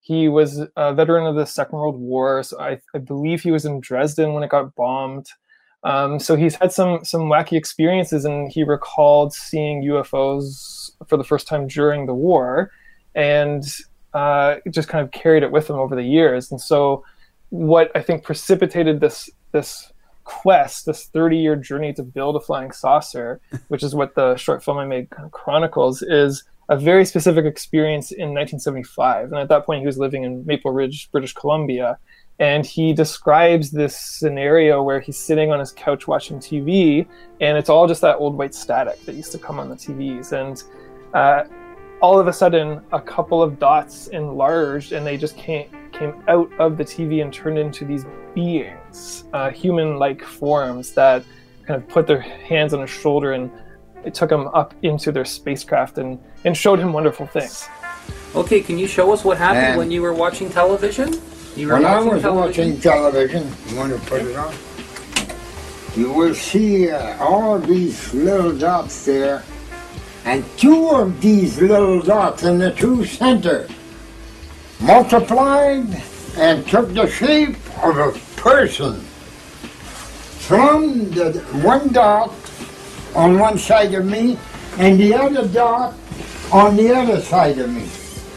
He 0.00 0.28
was 0.28 0.66
a 0.76 0.94
veteran 0.94 1.26
of 1.26 1.36
the 1.36 1.44
Second 1.44 1.78
World 1.78 2.00
War. 2.00 2.42
So 2.42 2.58
I, 2.58 2.80
I 2.94 2.98
believe 2.98 3.42
he 3.42 3.50
was 3.50 3.64
in 3.64 3.80
Dresden 3.80 4.32
when 4.32 4.42
it 4.42 4.50
got 4.50 4.74
bombed. 4.74 5.26
Um, 5.84 6.20
so 6.20 6.36
he's 6.36 6.54
had 6.54 6.72
some 6.72 7.04
some 7.04 7.22
wacky 7.22 7.56
experiences, 7.56 8.24
and 8.24 8.50
he 8.50 8.62
recalled 8.62 9.32
seeing 9.32 9.82
UFOs 9.82 10.90
for 11.08 11.16
the 11.16 11.24
first 11.24 11.48
time 11.48 11.66
during 11.66 12.06
the 12.06 12.14
war, 12.14 12.70
and 13.14 13.64
uh, 14.14 14.56
just 14.70 14.88
kind 14.88 15.04
of 15.04 15.10
carried 15.10 15.42
it 15.42 15.50
with 15.50 15.68
him 15.68 15.76
over 15.76 15.96
the 15.96 16.04
years. 16.04 16.50
And 16.50 16.60
so, 16.60 17.04
what 17.50 17.90
I 17.96 18.02
think 18.02 18.22
precipitated 18.22 19.00
this 19.00 19.28
this 19.50 19.92
quest, 20.24 20.86
this 20.86 21.06
30 21.06 21.36
year 21.36 21.56
journey 21.56 21.92
to 21.94 22.02
build 22.02 22.36
a 22.36 22.40
flying 22.40 22.70
saucer, 22.70 23.40
which 23.68 23.82
is 23.82 23.94
what 23.94 24.14
the 24.14 24.36
short 24.36 24.62
film 24.62 24.78
I 24.78 24.86
made 24.86 25.10
kind 25.10 25.26
of 25.26 25.32
chronicles, 25.32 26.02
is 26.02 26.44
a 26.68 26.76
very 26.76 27.04
specific 27.04 27.44
experience 27.44 28.12
in 28.12 28.28
1975. 28.34 29.32
And 29.32 29.40
at 29.40 29.48
that 29.48 29.66
point, 29.66 29.80
he 29.80 29.86
was 29.86 29.98
living 29.98 30.22
in 30.22 30.46
Maple 30.46 30.70
Ridge, 30.70 31.10
British 31.10 31.34
Columbia 31.34 31.98
and 32.38 32.66
he 32.66 32.92
describes 32.92 33.70
this 33.70 33.98
scenario 33.98 34.82
where 34.82 35.00
he's 35.00 35.18
sitting 35.18 35.52
on 35.52 35.60
his 35.60 35.72
couch 35.72 36.08
watching 36.08 36.38
TV, 36.38 37.06
and 37.40 37.56
it's 37.56 37.68
all 37.68 37.86
just 37.86 38.00
that 38.00 38.16
old 38.16 38.36
white 38.36 38.54
static 38.54 39.04
that 39.04 39.14
used 39.14 39.32
to 39.32 39.38
come 39.38 39.58
on 39.58 39.68
the 39.68 39.76
TVs. 39.76 40.32
And 40.32 40.62
uh, 41.14 41.44
all 42.00 42.18
of 42.18 42.26
a 42.26 42.32
sudden, 42.32 42.80
a 42.92 43.00
couple 43.00 43.42
of 43.42 43.58
dots 43.58 44.08
enlarged, 44.08 44.92
and 44.92 45.06
they 45.06 45.16
just 45.16 45.36
came 45.36 45.68
came 45.92 46.22
out 46.26 46.50
of 46.58 46.76
the 46.76 46.84
TV 46.84 47.22
and 47.22 47.32
turned 47.32 47.58
into 47.58 47.84
these 47.84 48.06
beings, 48.34 49.24
uh, 49.32 49.50
human-like 49.50 50.22
forms 50.22 50.92
that 50.92 51.22
kind 51.66 51.80
of 51.80 51.86
put 51.88 52.06
their 52.06 52.20
hands 52.20 52.74
on 52.74 52.80
his 52.80 52.90
shoulder 52.90 53.32
and 53.32 53.50
it 54.04 54.14
took 54.14 54.32
him 54.32 54.48
up 54.48 54.74
into 54.82 55.12
their 55.12 55.24
spacecraft 55.24 55.98
and, 55.98 56.18
and 56.44 56.56
showed 56.56 56.78
him 56.78 56.92
wonderful 56.92 57.26
things. 57.26 57.68
Okay, 58.34 58.60
can 58.60 58.78
you 58.78 58.88
show 58.88 59.12
us 59.12 59.24
what 59.24 59.38
happened 59.38 59.78
when 59.78 59.90
you 59.90 60.02
were 60.02 60.12
watching 60.12 60.50
television? 60.50 61.20
You 61.54 61.68
when 61.68 61.84
I 61.84 62.00
was 62.00 62.22
television? 62.22 62.34
watching 62.34 62.80
television, 62.80 63.52
you 63.68 63.76
want 63.76 63.92
to 63.92 63.98
put 64.08 64.22
it 64.22 64.34
on? 64.36 64.54
You 65.94 66.10
will 66.10 66.34
see 66.34 66.90
uh, 66.90 67.22
all 67.22 67.58
these 67.58 68.14
little 68.14 68.56
dots 68.56 69.04
there, 69.04 69.44
and 70.24 70.44
two 70.56 70.88
of 70.88 71.20
these 71.20 71.60
little 71.60 72.00
dots 72.00 72.44
in 72.44 72.56
the 72.58 72.72
two 72.72 73.04
center 73.04 73.68
multiplied 74.80 76.02
and 76.38 76.66
took 76.66 76.94
the 76.94 77.06
shape 77.06 77.56
of 77.84 77.98
a 77.98 78.12
person 78.40 79.00
from 80.48 81.10
the 81.10 81.38
one 81.60 81.92
dot 81.92 82.32
on 83.14 83.38
one 83.38 83.58
side 83.58 83.92
of 83.92 84.06
me 84.06 84.38
and 84.78 84.98
the 84.98 85.12
other 85.12 85.46
dot 85.48 85.92
on 86.50 86.76
the 86.76 86.94
other 86.94 87.20
side 87.20 87.58
of 87.58 87.70
me. 87.70 87.86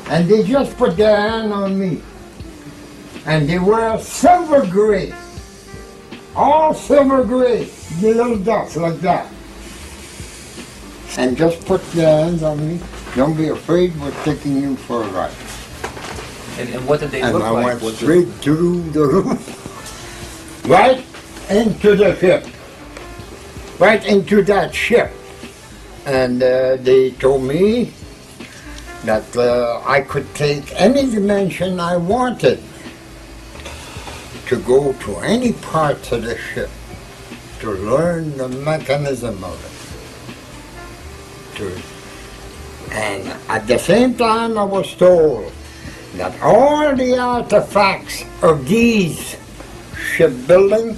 And 0.10 0.28
they 0.28 0.44
just 0.44 0.76
put 0.76 0.98
their 0.98 1.16
hand 1.16 1.54
on 1.54 1.80
me 1.80 2.02
and 3.26 3.50
they 3.50 3.60
were 3.60 3.98
silver 4.00 4.66
gray. 4.66 5.14
All 6.36 6.74
silver 6.74 7.24
gray, 7.24 7.66
the 8.00 8.14
little 8.14 8.38
dots 8.38 8.76
like 8.76 9.00
that. 9.02 9.32
And 11.18 11.38
just 11.38 11.66
put 11.66 11.82
your 11.96 12.06
hands 12.06 12.44
on 12.44 12.60
me. 12.68 12.80
Don't 13.16 13.36
be 13.36 13.48
afraid, 13.50 13.96
we're 14.00 14.12
taking 14.24 14.62
you 14.62 14.76
for 14.76 15.02
a 15.02 15.08
ride. 15.08 15.32
And, 16.60 16.70
and 16.70 16.88
what 16.88 17.00
did 17.00 17.12
they 17.12 17.22
and 17.22 17.34
look 17.34 17.44
I 17.44 17.50
like? 17.50 17.66
went 17.66 17.82
What's 17.82 17.98
straight 17.98 18.28
it? 18.28 18.32
through 18.42 18.90
the 18.92 19.06
roof, 19.06 20.66
right 20.68 21.04
into 21.50 21.96
the 21.96 22.16
ship, 22.20 22.46
right 23.80 24.06
into 24.06 24.42
that 24.44 24.76
ship. 24.76 25.12
And 26.06 26.44
uh, 26.44 26.76
they 26.78 27.12
told 27.12 27.44
me 27.44 27.92
that 29.06 29.36
uh, 29.36 29.82
I 29.86 30.02
could 30.02 30.34
take 30.36 30.70
any 30.80 31.10
dimension 31.10 31.80
I 31.80 31.98
wanted 31.98 32.62
to 34.48 34.58
go 34.62 34.94
to 34.94 35.18
any 35.20 35.54
part 35.54 36.12
of 36.12 36.24
the 36.24 36.38
ship 36.38 36.70
to 37.60 37.72
learn 37.72 38.38
the 38.38 38.50
mechanism 38.50 39.44
of 39.44 39.58
it. 39.66 39.72
To, 41.58 42.94
and 42.94 43.28
at 43.50 43.66
the 43.66 43.80
same 43.80 44.16
time, 44.16 44.58
I 44.58 44.64
was 44.64 44.94
told 44.96 45.52
that 46.16 46.40
all 46.42 46.96
the 46.96 47.18
artifacts 47.18 48.24
of 48.44 48.68
these 48.68 49.36
shipbuilding 49.98 50.98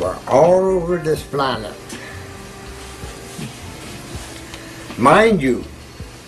were 0.00 0.16
all 0.26 0.64
over 0.64 0.96
this 0.96 1.22
planet. 1.22 1.74
Mind 4.96 5.42
you, 5.42 5.64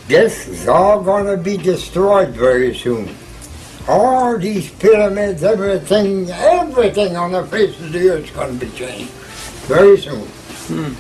this 0.09 0.47
is 0.49 0.69
all 0.69 1.01
going 1.03 1.27
to 1.27 1.37
be 1.37 1.57
destroyed 1.57 2.31
very 2.31 2.75
soon 2.75 3.17
all 3.89 4.39
these 4.39 4.71
pyramids, 4.71 5.43
everything, 5.43 6.31
everything 6.31 7.17
on 7.17 7.33
the 7.33 7.47
face 7.47 7.79
of 7.81 7.93
the 7.93 8.11
earth 8.11 8.25
is 8.25 8.31
going 8.31 8.59
to 8.59 8.67
be 8.67 8.73
changed 8.73 9.11
very 9.67 9.99
soon. 9.99 10.27
Hmm. 10.27 10.95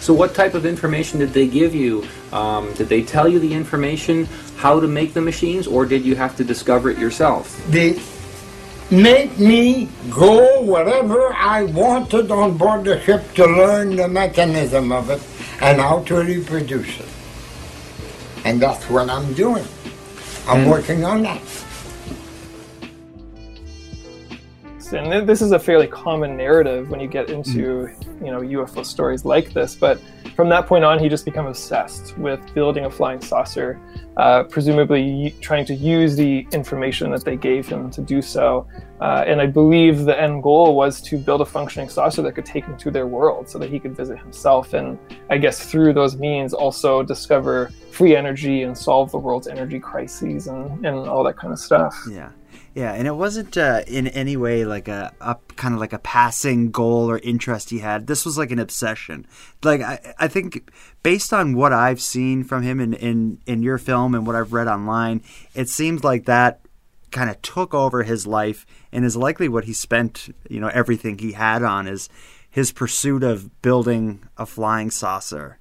So, 0.00 0.14
what 0.14 0.34
type 0.34 0.54
of 0.54 0.64
information 0.64 1.18
did 1.18 1.34
they 1.34 1.46
give 1.46 1.74
you? 1.74 2.06
Um, 2.32 2.72
did 2.74 2.88
they 2.88 3.02
tell 3.02 3.28
you 3.28 3.38
the 3.38 3.52
information 3.52 4.26
how 4.56 4.80
to 4.80 4.88
make 4.88 5.12
the 5.12 5.20
machines, 5.20 5.66
or 5.66 5.84
did 5.84 6.04
you 6.04 6.16
have 6.16 6.36
to 6.36 6.44
discover 6.44 6.90
it 6.90 6.98
yourself? 6.98 7.62
They 7.68 8.00
make 8.90 9.38
me 9.38 9.88
go 10.10 10.62
wherever 10.62 11.32
I 11.34 11.64
wanted 11.64 12.30
on 12.30 12.56
board 12.56 12.84
the 12.84 13.00
ship 13.02 13.34
to 13.34 13.46
learn 13.46 13.96
the 13.96 14.08
mechanism 14.08 14.90
of 14.90 15.10
it 15.10 15.22
and 15.60 15.80
how 15.80 16.02
to 16.04 16.16
reproduce 16.16 17.00
it. 17.00 17.08
And 18.44 18.60
that's 18.60 18.88
what 18.88 19.10
I'm 19.10 19.34
doing. 19.34 19.66
I'm 20.48 20.64
mm. 20.64 20.70
working 20.70 21.04
on 21.04 21.22
that. 21.22 21.42
And 24.92 25.28
this 25.28 25.42
is 25.42 25.52
a 25.52 25.58
fairly 25.58 25.86
common 25.86 26.36
narrative 26.36 26.90
when 26.90 27.00
you 27.00 27.06
get 27.06 27.30
into 27.30 27.86
mm. 27.86 28.24
you 28.24 28.30
know 28.30 28.40
UFO 28.40 28.84
stories 28.84 29.24
like 29.24 29.52
this. 29.52 29.74
But 29.74 30.00
from 30.36 30.48
that 30.48 30.66
point 30.66 30.84
on, 30.84 30.98
he 30.98 31.08
just 31.08 31.24
became 31.24 31.46
obsessed 31.46 32.16
with 32.18 32.40
building 32.54 32.84
a 32.84 32.90
flying 32.90 33.20
saucer, 33.20 33.78
uh, 34.16 34.44
presumably 34.44 35.34
trying 35.40 35.64
to 35.66 35.74
use 35.74 36.16
the 36.16 36.46
information 36.52 37.10
that 37.10 37.24
they 37.24 37.36
gave 37.36 37.68
him 37.68 37.90
to 37.90 38.00
do 38.00 38.22
so. 38.22 38.66
Uh, 39.00 39.24
and 39.26 39.40
I 39.40 39.46
believe 39.46 40.04
the 40.04 40.20
end 40.20 40.42
goal 40.42 40.74
was 40.74 41.00
to 41.02 41.16
build 41.16 41.40
a 41.40 41.46
functioning 41.46 41.88
saucer 41.88 42.20
that 42.22 42.32
could 42.32 42.44
take 42.44 42.64
him 42.64 42.76
to 42.78 42.90
their 42.90 43.06
world, 43.06 43.48
so 43.48 43.58
that 43.58 43.70
he 43.70 43.78
could 43.78 43.96
visit 43.96 44.18
himself, 44.18 44.74
and 44.74 44.98
I 45.30 45.38
guess 45.38 45.64
through 45.64 45.94
those 45.94 46.16
means 46.16 46.52
also 46.52 47.02
discover 47.02 47.70
free 47.90 48.16
energy 48.16 48.62
and 48.62 48.76
solve 48.76 49.10
the 49.10 49.18
world's 49.18 49.46
energy 49.46 49.80
crises 49.80 50.46
and, 50.46 50.84
and 50.86 50.96
all 50.96 51.24
that 51.24 51.36
kind 51.36 51.52
of 51.52 51.58
stuff. 51.58 51.96
Yeah. 52.10 52.30
Yeah, 52.74 52.92
and 52.92 53.08
it 53.08 53.14
wasn't 53.14 53.56
uh, 53.56 53.82
in 53.88 54.06
any 54.08 54.36
way 54.36 54.64
like 54.64 54.86
a, 54.86 55.12
a 55.20 55.36
kind 55.56 55.74
of 55.74 55.80
like 55.80 55.92
a 55.92 55.98
passing 55.98 56.70
goal 56.70 57.10
or 57.10 57.18
interest 57.18 57.70
he 57.70 57.80
had. 57.80 58.06
This 58.06 58.24
was 58.24 58.38
like 58.38 58.52
an 58.52 58.60
obsession. 58.60 59.26
Like 59.64 59.80
I, 59.80 60.14
I 60.18 60.28
think 60.28 60.70
based 61.02 61.32
on 61.32 61.56
what 61.56 61.72
I've 61.72 62.00
seen 62.00 62.44
from 62.44 62.62
him 62.62 62.78
in, 62.78 62.94
in, 62.94 63.40
in 63.44 63.62
your 63.62 63.78
film 63.78 64.14
and 64.14 64.24
what 64.24 64.36
I've 64.36 64.52
read 64.52 64.68
online, 64.68 65.22
it 65.52 65.68
seems 65.68 66.04
like 66.04 66.26
that 66.26 66.60
kind 67.10 67.28
of 67.28 67.42
took 67.42 67.74
over 67.74 68.04
his 68.04 68.24
life 68.24 68.64
and 68.92 69.04
is 69.04 69.16
likely 69.16 69.48
what 69.48 69.64
he 69.64 69.72
spent, 69.72 70.32
you 70.48 70.60
know, 70.60 70.68
everything 70.68 71.18
he 71.18 71.32
had 71.32 71.64
on 71.64 71.88
is 71.88 72.08
his 72.48 72.70
pursuit 72.70 73.24
of 73.24 73.62
building 73.62 74.28
a 74.36 74.46
flying 74.46 74.92
saucer. 74.92 75.58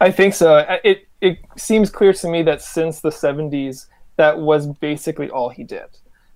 I 0.00 0.12
think 0.12 0.34
so. 0.34 0.58
It 0.84 1.08
it 1.20 1.38
seems 1.56 1.90
clear 1.90 2.12
to 2.12 2.28
me 2.28 2.42
that 2.44 2.62
since 2.62 3.00
the 3.00 3.10
70s 3.10 3.86
that 4.16 4.38
was 4.38 4.68
basically 4.68 5.30
all 5.30 5.48
he 5.48 5.64
did 5.64 5.88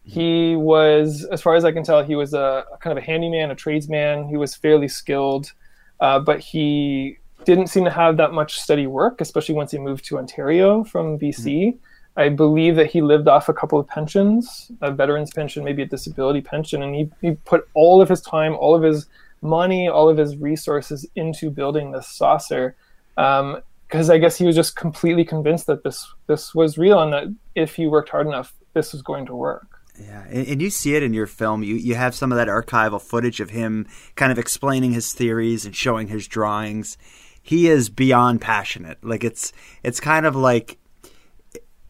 he 0.04 0.56
was, 0.56 1.24
as 1.30 1.40
far 1.40 1.54
as 1.54 1.64
I 1.64 1.72
can 1.72 1.84
tell, 1.84 2.02
he 2.02 2.16
was 2.16 2.34
a, 2.34 2.64
a 2.72 2.78
kind 2.78 2.96
of 2.96 3.02
a 3.02 3.06
handyman, 3.06 3.50
a 3.50 3.54
tradesman. 3.54 4.28
He 4.28 4.36
was 4.36 4.54
fairly 4.54 4.88
skilled, 4.88 5.52
uh, 6.00 6.18
but 6.18 6.40
he 6.40 7.18
didn't 7.44 7.68
seem 7.68 7.84
to 7.84 7.90
have 7.90 8.16
that 8.16 8.32
much 8.32 8.58
steady 8.60 8.86
work, 8.86 9.20
especially 9.20 9.54
once 9.54 9.70
he 9.70 9.78
moved 9.78 10.04
to 10.06 10.18
Ontario 10.18 10.84
from 10.84 11.18
BC. 11.18 11.44
Mm-hmm. 11.44 11.78
I 12.16 12.28
believe 12.28 12.76
that 12.76 12.90
he 12.90 13.00
lived 13.00 13.26
off 13.26 13.48
a 13.48 13.54
couple 13.54 13.78
of 13.78 13.86
pensions, 13.86 14.70
a 14.82 14.90
veteran's 14.90 15.32
pension, 15.32 15.64
maybe 15.64 15.82
a 15.82 15.86
disability 15.86 16.42
pension, 16.42 16.82
and 16.82 16.94
he, 16.94 17.10
he 17.22 17.32
put 17.46 17.66
all 17.74 18.02
of 18.02 18.08
his 18.08 18.20
time, 18.20 18.54
all 18.56 18.74
of 18.74 18.82
his 18.82 19.06
money, 19.40 19.88
all 19.88 20.08
of 20.08 20.18
his 20.18 20.36
resources 20.36 21.06
into 21.16 21.50
building 21.50 21.90
this 21.90 22.08
saucer. 22.08 22.76
because 23.14 23.40
um, 23.50 24.10
I 24.10 24.18
guess 24.18 24.36
he 24.36 24.44
was 24.44 24.54
just 24.54 24.76
completely 24.76 25.24
convinced 25.24 25.66
that 25.68 25.84
this 25.84 26.06
this 26.26 26.54
was 26.54 26.76
real 26.76 27.00
and 27.00 27.12
that 27.12 27.34
if 27.54 27.76
he 27.76 27.86
worked 27.86 28.10
hard 28.10 28.26
enough, 28.26 28.52
this 28.74 28.92
was 28.92 29.00
going 29.02 29.26
to 29.26 29.34
work. 29.34 29.71
Yeah, 30.06 30.24
and, 30.28 30.46
and, 30.48 30.62
you 30.62 30.70
see 30.70 30.94
it 30.94 31.02
in 31.02 31.14
your 31.14 31.26
film. 31.26 31.62
You 31.62 31.74
you 31.74 31.94
have 31.94 32.14
some 32.14 32.32
of 32.32 32.36
that 32.36 32.48
archival 32.48 33.00
footage 33.00 33.40
of 33.40 33.50
him 33.50 33.86
kind 34.16 34.32
of 34.32 34.38
explaining 34.38 34.92
his 34.92 35.12
theories 35.12 35.64
and 35.64 35.74
showing 35.74 36.08
his 36.08 36.26
drawings. 36.26 36.96
He 37.42 37.68
is 37.68 37.88
beyond 37.88 38.40
passionate. 38.40 38.98
Like 39.02 39.24
it's 39.24 39.52
it's 39.82 40.00
kind 40.00 40.26
of 40.26 40.34
like 40.34 40.78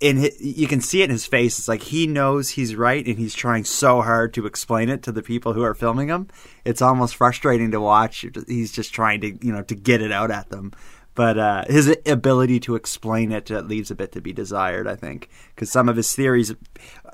in 0.01 0.17
his, 0.17 0.41
you 0.41 0.67
can 0.67 0.81
see 0.81 1.03
it 1.03 1.05
in 1.05 1.11
his 1.11 1.27
face. 1.27 1.59
It's 1.59 1.69
like 1.69 1.83
he 1.83 2.07
knows 2.07 2.51
he's 2.51 2.75
right 2.75 3.07
and 3.07 3.19
he's 3.19 3.35
trying 3.35 3.65
so 3.65 4.03
hard 4.03 4.35
to 4.35 4.47
explain 4.47 4.89
it 4.89 5.03
to 5.05 5.13
the 5.13 5.23
people 5.23 5.53
who 5.53 5.63
are 5.63 5.75
filming 5.75 6.09
him. 6.09 6.29
It's 6.65 6.83
almost 6.83 7.17
frustrating 7.17 7.71
to 7.71 7.81
watch. 7.81 8.27
He's 8.47 8.73
just 8.73 8.93
trying 8.93 9.21
to 9.23 9.39
you 9.45 9.53
know 9.53 9.63
to 9.63 9.75
get 9.75 10.03
it 10.03 10.13
out 10.13 10.31
at 10.31 10.51
them 10.51 10.73
but 11.15 11.39
uh, 11.39 11.65
his 11.67 11.95
ability 12.07 12.61
to 12.61 12.75
explain 12.75 13.33
it 13.33 13.51
uh, 13.51 13.61
leaves 13.61 13.91
a 13.91 13.95
bit 13.95 14.13
to 14.13 14.21
be 14.21 14.33
desired, 14.33 14.87
I 14.87 14.97
think, 14.97 15.29
because 15.55 15.71
some 15.71 15.89
of 15.89 15.97
his 15.97 16.15
theories 16.15 16.55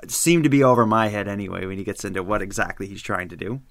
seem 0.07 0.43
to 0.43 0.49
be 0.49 0.63
over 0.63 0.85
my 0.85 1.07
head 1.07 1.27
anyway 1.27 1.65
when 1.65 1.77
he 1.77 1.83
gets 1.83 2.05
into 2.05 2.23
what 2.23 2.41
exactly 2.41 2.87
he's 2.87 3.01
trying 3.01 3.29
to 3.29 3.35
do. 3.35 3.61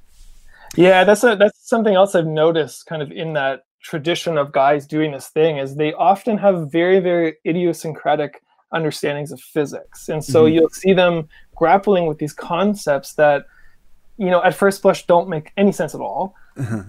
Yeah, 0.76 1.04
that's 1.04 1.24
a 1.24 1.36
that's 1.36 1.68
something 1.68 1.94
else 1.94 2.14
I've 2.14 2.26
noticed 2.26 2.86
kind 2.86 3.02
of 3.02 3.10
in 3.10 3.32
that 3.34 3.64
tradition 3.82 4.36
of 4.36 4.52
guys 4.52 4.86
doing 4.86 5.12
this 5.12 5.28
thing 5.28 5.58
is 5.58 5.76
they 5.76 5.92
often 5.94 6.36
have 6.38 6.70
very 6.70 7.00
very 7.00 7.36
idiosyncratic 7.46 8.42
understandings 8.72 9.32
of 9.32 9.40
physics. 9.40 10.08
And 10.08 10.22
so 10.22 10.44
mm-hmm. 10.44 10.54
you'll 10.54 10.70
see 10.70 10.92
them 10.92 11.28
grappling 11.54 12.06
with 12.06 12.18
these 12.18 12.32
concepts 12.32 13.14
that 13.14 13.46
you 14.18 14.30
know 14.30 14.42
at 14.42 14.54
first 14.54 14.82
blush 14.82 15.06
don't 15.06 15.28
make 15.28 15.52
any 15.56 15.72
sense 15.72 15.94
at 15.94 16.00
all. 16.00 16.34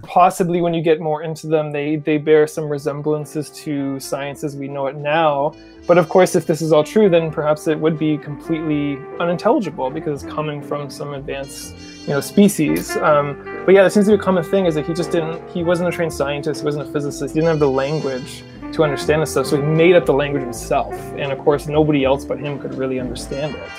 Possibly 0.04 0.62
when 0.62 0.74
you 0.74 0.82
get 0.82 1.00
more 1.00 1.24
into 1.24 1.48
them 1.48 1.72
they 1.72 1.98
they 1.98 2.18
bear 2.18 2.48
some 2.48 2.68
resemblances 2.68 3.50
to 3.52 4.00
science 4.00 4.44
as 4.44 4.56
we 4.56 4.68
know 4.68 4.88
it 4.88 4.96
now. 4.96 5.54
But 5.88 5.98
of 5.98 6.10
course 6.10 6.36
if 6.36 6.46
this 6.46 6.62
is 6.62 6.72
all 6.72 6.84
true 6.84 7.10
then 7.10 7.32
perhaps 7.32 7.68
it 7.68 7.80
would 7.80 7.98
be 7.98 8.18
completely 8.18 8.98
unintelligible 9.20 9.90
because 9.90 10.24
it's 10.24 10.34
coming 10.34 10.62
from 10.62 10.90
some 10.90 11.14
advanced 11.14 11.76
you 12.02 12.10
know 12.10 12.22
species. 12.22 12.96
Um, 12.98 13.64
but 13.66 13.74
yeah 13.74 13.82
there 13.82 13.90
seems 13.90 14.08
to 14.08 14.14
be 14.14 14.16
a 14.16 14.24
common 14.24 14.44
thing 14.44 14.66
is 14.66 14.76
that 14.76 14.86
he 14.86 14.94
just 14.94 15.12
didn't 15.12 15.48
he 15.50 15.64
wasn't 15.64 15.90
a 15.90 15.92
trained 15.92 16.14
scientist 16.14 16.62
he 16.62 16.66
wasn't 16.66 16.88
a 16.88 16.92
physicist 16.92 17.34
he 17.34 17.40
didn't 17.40 17.50
have 17.50 17.60
the 17.60 17.70
language 17.70 18.44
to 18.72 18.84
understand 18.84 19.22
this 19.22 19.32
stuff. 19.32 19.48
So 19.48 19.58
he 19.58 19.64
made 19.64 19.96
up 19.96 20.06
the 20.06 20.14
language 20.14 20.44
himself. 20.44 20.94
And 21.18 21.32
of 21.32 21.40
course 21.40 21.68
nobody 21.68 22.06
else 22.06 22.26
but 22.26 22.40
him 22.40 22.60
could 22.60 22.76
really 22.76 23.00
understand 23.00 23.56
it 23.56 23.70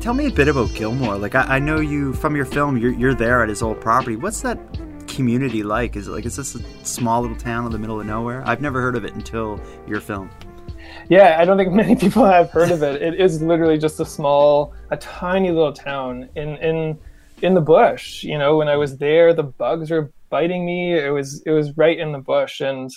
Tell 0.00 0.14
me 0.14 0.26
a 0.26 0.30
bit 0.30 0.48
about 0.48 0.68
Gilmour. 0.74 1.20
Like, 1.20 1.34
I, 1.34 1.56
I, 1.56 1.58
know 1.58 1.80
you 1.80 2.12
from 2.14 2.36
your 2.36 2.44
film. 2.44 2.76
You're 2.76 2.92
you're 2.92 3.14
there 3.14 3.42
at 3.42 3.48
his 3.48 3.62
old 3.62 3.80
property. 3.80 4.16
What's 4.16 4.40
that 4.42 4.58
community 5.08 5.62
like? 5.62 5.96
Is 5.96 6.08
it 6.08 6.12
like 6.12 6.26
is 6.26 6.36
this 6.36 6.54
a 6.54 6.84
small 6.84 7.22
little 7.22 7.36
town 7.36 7.66
in 7.66 7.72
the 7.72 7.78
middle 7.78 8.00
of 8.00 8.06
nowhere? 8.06 8.42
I've 8.46 8.60
never 8.60 8.80
heard 8.80 8.96
of 8.96 9.04
it 9.04 9.14
until 9.14 9.60
your 9.86 10.00
film. 10.00 10.30
Yeah, 11.08 11.36
I 11.38 11.44
don't 11.44 11.58
think 11.58 11.72
many 11.84 11.96
people 11.96 12.24
have 12.24 12.50
heard 12.50 12.70
of 12.70 12.82
it. 12.82 13.02
It 13.02 13.20
is 13.20 13.42
literally 13.42 13.78
just 13.78 14.00
a 14.00 14.04
small, 14.04 14.74
a 14.90 14.96
tiny 14.96 15.50
little 15.50 15.72
town 15.72 16.28
in 16.36 16.56
in 16.58 16.98
in 17.42 17.54
the 17.54 17.60
bush. 17.60 18.22
You 18.22 18.38
know, 18.38 18.56
when 18.56 18.68
I 18.68 18.76
was 18.76 18.98
there, 18.98 19.34
the 19.34 19.44
bugs 19.44 19.90
were 19.90 20.12
biting 20.30 20.64
me. 20.64 20.94
It 20.94 21.10
was 21.10 21.42
it 21.46 21.50
was 21.50 21.76
right 21.76 21.98
in 21.98 22.12
the 22.12 22.18
bush, 22.18 22.60
and 22.60 22.90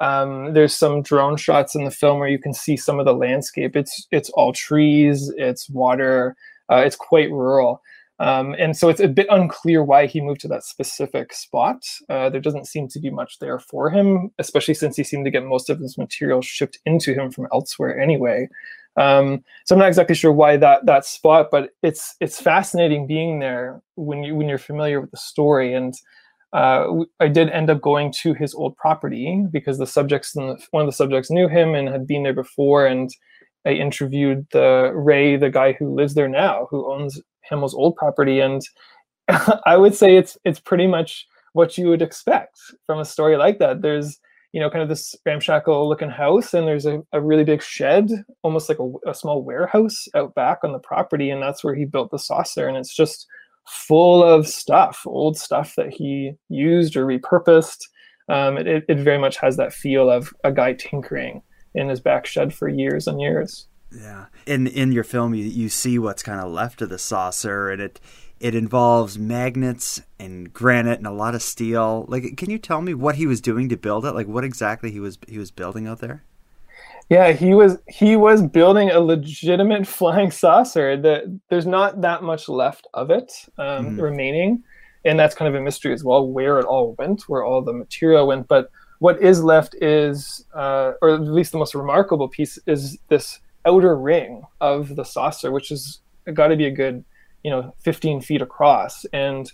um, 0.00 0.54
there's 0.54 0.74
some 0.74 1.02
drone 1.02 1.36
shots 1.36 1.74
in 1.74 1.84
the 1.84 1.90
film 1.90 2.18
where 2.18 2.28
you 2.28 2.38
can 2.38 2.54
see 2.54 2.76
some 2.76 2.98
of 2.98 3.06
the 3.06 3.14
landscape. 3.14 3.76
It's 3.76 4.06
it's 4.10 4.30
all 4.30 4.52
trees, 4.52 5.32
it's 5.36 5.68
water, 5.70 6.36
uh, 6.70 6.82
it's 6.84 6.96
quite 6.96 7.30
rural, 7.30 7.80
um, 8.18 8.54
and 8.58 8.76
so 8.76 8.88
it's 8.88 9.00
a 9.00 9.08
bit 9.08 9.26
unclear 9.30 9.82
why 9.82 10.06
he 10.06 10.20
moved 10.20 10.40
to 10.42 10.48
that 10.48 10.64
specific 10.64 11.32
spot. 11.32 11.82
Uh, 12.08 12.30
there 12.30 12.40
doesn't 12.40 12.66
seem 12.66 12.88
to 12.88 13.00
be 13.00 13.10
much 13.10 13.38
there 13.40 13.58
for 13.58 13.90
him, 13.90 14.30
especially 14.38 14.74
since 14.74 14.96
he 14.96 15.04
seemed 15.04 15.24
to 15.24 15.30
get 15.30 15.44
most 15.44 15.68
of 15.68 15.78
his 15.80 15.98
material 15.98 16.40
shipped 16.40 16.78
into 16.86 17.14
him 17.14 17.30
from 17.30 17.48
elsewhere 17.52 18.00
anyway. 18.00 18.48
Um, 18.96 19.42
so 19.64 19.74
I'm 19.74 19.80
not 19.80 19.88
exactly 19.88 20.14
sure 20.14 20.32
why 20.32 20.56
that 20.58 20.86
that 20.86 21.04
spot, 21.04 21.48
but 21.50 21.70
it's 21.82 22.14
it's 22.20 22.40
fascinating 22.40 23.06
being 23.06 23.40
there 23.40 23.82
when 23.96 24.22
you 24.22 24.36
when 24.36 24.48
you're 24.48 24.58
familiar 24.58 25.00
with 25.00 25.10
the 25.10 25.16
story 25.16 25.74
and 25.74 25.94
uh, 26.54 27.04
I 27.18 27.26
did 27.26 27.50
end 27.50 27.68
up 27.68 27.80
going 27.80 28.12
to 28.22 28.32
his 28.32 28.54
old 28.54 28.76
property 28.76 29.44
because 29.50 29.76
the 29.76 29.86
subjects, 29.86 30.36
one 30.36 30.82
of 30.82 30.86
the 30.86 30.92
subjects 30.92 31.30
knew 31.30 31.48
him 31.48 31.74
and 31.74 31.88
had 31.88 32.06
been 32.06 32.22
there 32.22 32.32
before, 32.32 32.86
and 32.86 33.10
I 33.66 33.70
interviewed 33.70 34.46
the 34.52 34.92
Ray, 34.94 35.36
the 35.36 35.50
guy 35.50 35.72
who 35.72 35.94
lives 35.94 36.14
there 36.14 36.28
now, 36.28 36.68
who 36.70 36.90
owns 36.92 37.20
Hamel's 37.42 37.74
old 37.74 37.96
property, 37.96 38.38
and 38.38 38.62
I 39.66 39.76
would 39.76 39.96
say 39.96 40.16
it's 40.16 40.38
it's 40.44 40.60
pretty 40.60 40.86
much 40.86 41.26
what 41.54 41.76
you 41.76 41.88
would 41.88 42.02
expect 42.02 42.56
from 42.86 43.00
a 43.00 43.04
story 43.04 43.36
like 43.36 43.58
that. 43.58 43.82
There's 43.82 44.20
you 44.52 44.60
know 44.60 44.70
kind 44.70 44.82
of 44.82 44.88
this 44.88 45.16
ramshackle 45.26 45.88
looking 45.88 46.10
house, 46.10 46.54
and 46.54 46.68
there's 46.68 46.86
a, 46.86 47.02
a 47.12 47.20
really 47.20 47.44
big 47.44 47.62
shed, 47.62 48.10
almost 48.44 48.68
like 48.68 48.78
a, 48.78 48.92
a 49.10 49.14
small 49.14 49.42
warehouse 49.42 50.06
out 50.14 50.36
back 50.36 50.58
on 50.62 50.72
the 50.72 50.78
property, 50.78 51.30
and 51.30 51.42
that's 51.42 51.64
where 51.64 51.74
he 51.74 51.84
built 51.84 52.12
the 52.12 52.18
saucer, 52.18 52.68
and 52.68 52.76
it's 52.76 52.94
just 52.94 53.26
full 53.66 54.22
of 54.22 54.46
stuff, 54.46 55.02
old 55.06 55.36
stuff 55.36 55.74
that 55.76 55.92
he 55.92 56.32
used 56.48 56.96
or 56.96 57.06
repurposed. 57.06 57.80
Um, 58.28 58.56
it, 58.56 58.84
it 58.88 58.98
very 58.98 59.18
much 59.18 59.36
has 59.38 59.56
that 59.56 59.72
feel 59.72 60.10
of 60.10 60.32
a 60.44 60.52
guy 60.52 60.72
tinkering 60.72 61.42
in 61.74 61.88
his 61.88 62.00
back 62.00 62.26
shed 62.26 62.54
for 62.54 62.68
years 62.68 63.06
and 63.06 63.20
years. 63.20 63.66
Yeah, 63.92 64.26
in 64.46 64.66
in 64.66 64.92
your 64.92 65.04
film, 65.04 65.34
you 65.34 65.44
you 65.44 65.68
see 65.68 65.98
what's 65.98 66.22
kind 66.22 66.40
of 66.40 66.50
left 66.50 66.82
of 66.82 66.88
the 66.88 66.98
saucer, 66.98 67.68
and 67.68 67.80
it 67.80 68.00
it 68.40 68.54
involves 68.54 69.18
magnets 69.18 70.02
and 70.18 70.52
granite 70.52 70.98
and 70.98 71.06
a 71.06 71.12
lot 71.12 71.34
of 71.34 71.42
steel. 71.42 72.04
Like, 72.08 72.36
can 72.36 72.50
you 72.50 72.58
tell 72.58 72.80
me 72.80 72.92
what 72.92 73.14
he 73.14 73.26
was 73.26 73.40
doing 73.40 73.68
to 73.68 73.76
build 73.76 74.04
it? 74.04 74.12
Like, 74.12 74.26
what 74.26 74.44
exactly 74.44 74.90
he 74.90 75.00
was 75.00 75.18
he 75.28 75.38
was 75.38 75.50
building 75.50 75.86
out 75.86 76.00
there? 76.00 76.24
Yeah, 77.10 77.32
he 77.32 77.54
was 77.54 77.78
he 77.88 78.16
was 78.16 78.42
building 78.42 78.90
a 78.90 79.00
legitimate 79.00 79.86
flying 79.98 80.30
saucer. 80.30 80.96
That 80.96 81.40
there's 81.48 81.66
not 81.66 82.00
that 82.00 82.22
much 82.22 82.48
left 82.48 82.86
of 82.94 83.10
it 83.10 83.32
um, 83.58 83.86
mm-hmm. 83.86 84.00
remaining, 84.00 84.62
and 85.04 85.18
that's 85.18 85.34
kind 85.34 85.54
of 85.54 85.60
a 85.60 85.64
mystery 85.64 85.92
as 85.92 86.02
well, 86.02 86.26
where 86.26 86.58
it 86.58 86.64
all 86.64 86.94
went, 86.98 87.22
where 87.28 87.44
all 87.44 87.62
the 87.62 87.72
material 87.72 88.26
went. 88.26 88.48
But 88.48 88.70
what 89.00 89.20
is 89.22 89.42
left 89.42 89.74
is, 89.80 90.46
uh, 90.54 90.92
or 91.02 91.10
at 91.10 91.20
least 91.20 91.52
the 91.52 91.58
most 91.58 91.74
remarkable 91.74 92.28
piece, 92.28 92.58
is 92.66 92.98
this 93.08 93.40
outer 93.66 93.96
ring 93.96 94.42
of 94.60 94.96
the 94.96 95.04
saucer, 95.04 95.50
which 95.50 95.70
is 95.70 96.00
got 96.32 96.48
to 96.48 96.56
be 96.56 96.66
a 96.66 96.70
good, 96.70 97.04
you 97.42 97.50
know, 97.50 97.74
15 97.80 98.22
feet 98.22 98.40
across, 98.40 99.04
and 99.12 99.52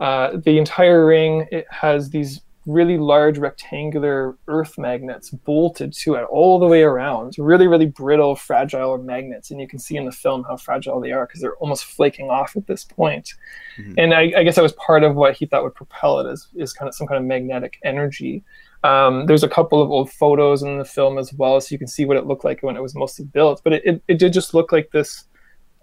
uh, 0.00 0.36
the 0.44 0.58
entire 0.58 1.06
ring 1.06 1.46
it 1.52 1.66
has 1.70 2.10
these 2.10 2.40
really 2.66 2.98
large 2.98 3.38
rectangular 3.38 4.36
earth 4.46 4.76
magnets 4.76 5.30
bolted 5.30 5.92
to 5.94 6.14
it 6.14 6.24
all 6.24 6.58
the 6.58 6.66
way 6.66 6.82
around. 6.82 7.34
Really, 7.38 7.66
really 7.66 7.86
brittle, 7.86 8.36
fragile 8.36 8.98
magnets. 8.98 9.50
And 9.50 9.60
you 9.60 9.66
can 9.66 9.78
see 9.78 9.96
in 9.96 10.04
the 10.04 10.12
film 10.12 10.44
how 10.44 10.56
fragile 10.56 11.00
they 11.00 11.12
are 11.12 11.26
because 11.26 11.40
they're 11.40 11.56
almost 11.56 11.84
flaking 11.84 12.28
off 12.28 12.56
at 12.56 12.66
this 12.66 12.84
point. 12.84 13.34
Mm-hmm. 13.78 13.94
And 13.96 14.14
I, 14.14 14.32
I, 14.36 14.44
guess 14.44 14.56
that 14.56 14.62
was 14.62 14.72
part 14.74 15.02
of 15.02 15.14
what 15.16 15.34
he 15.34 15.46
thought 15.46 15.64
would 15.64 15.74
propel 15.74 16.20
it 16.20 16.30
is, 16.30 16.48
is 16.54 16.72
kind 16.72 16.88
of 16.88 16.94
some 16.94 17.06
kind 17.06 17.18
of 17.18 17.24
magnetic 17.24 17.78
energy. 17.82 18.44
Um, 18.84 19.26
there's 19.26 19.44
a 19.44 19.48
couple 19.48 19.82
of 19.82 19.90
old 19.90 20.10
photos 20.10 20.62
in 20.62 20.78
the 20.78 20.84
film 20.84 21.18
as 21.18 21.32
well, 21.34 21.60
so 21.60 21.72
you 21.72 21.78
can 21.78 21.88
see 21.88 22.04
what 22.04 22.16
it 22.16 22.26
looked 22.26 22.44
like 22.44 22.62
when 22.62 22.76
it 22.76 22.82
was 22.82 22.94
mostly 22.94 23.24
built. 23.24 23.62
But 23.64 23.74
it, 23.74 23.82
it, 23.84 24.02
it 24.08 24.18
did 24.18 24.32
just 24.32 24.54
look 24.54 24.72
like 24.72 24.90
this 24.90 25.24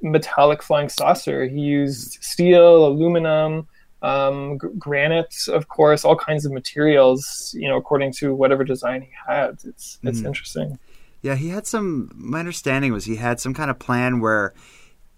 metallic 0.02 0.62
flying 0.62 0.90
saucer. 0.90 1.48
He 1.48 1.60
used 1.60 2.24
steel, 2.24 2.86
aluminum, 2.86 3.68
um, 4.02 4.60
g- 4.62 4.68
granite, 4.78 5.36
of 5.48 5.68
course, 5.68 6.06
all 6.06 6.16
kinds 6.16 6.46
of 6.46 6.52
materials, 6.52 7.54
you 7.58 7.68
know, 7.68 7.78
according 7.78 8.14
to 8.14 8.34
whatever 8.34 8.64
design 8.64 9.02
he 9.02 9.12
had. 9.28 9.60
It's 9.66 10.00
it's 10.04 10.22
mm. 10.22 10.26
interesting. 10.26 10.80
Yeah, 11.22 11.36
he 11.36 11.50
had 11.50 11.66
some. 11.66 12.12
My 12.16 12.40
understanding 12.40 12.94
was 12.94 13.06
he 13.06 13.16
had 13.16 13.40
some 13.40 13.54
kind 13.54 13.72
of 13.72 13.80
plan 13.80 14.20
where 14.20 14.54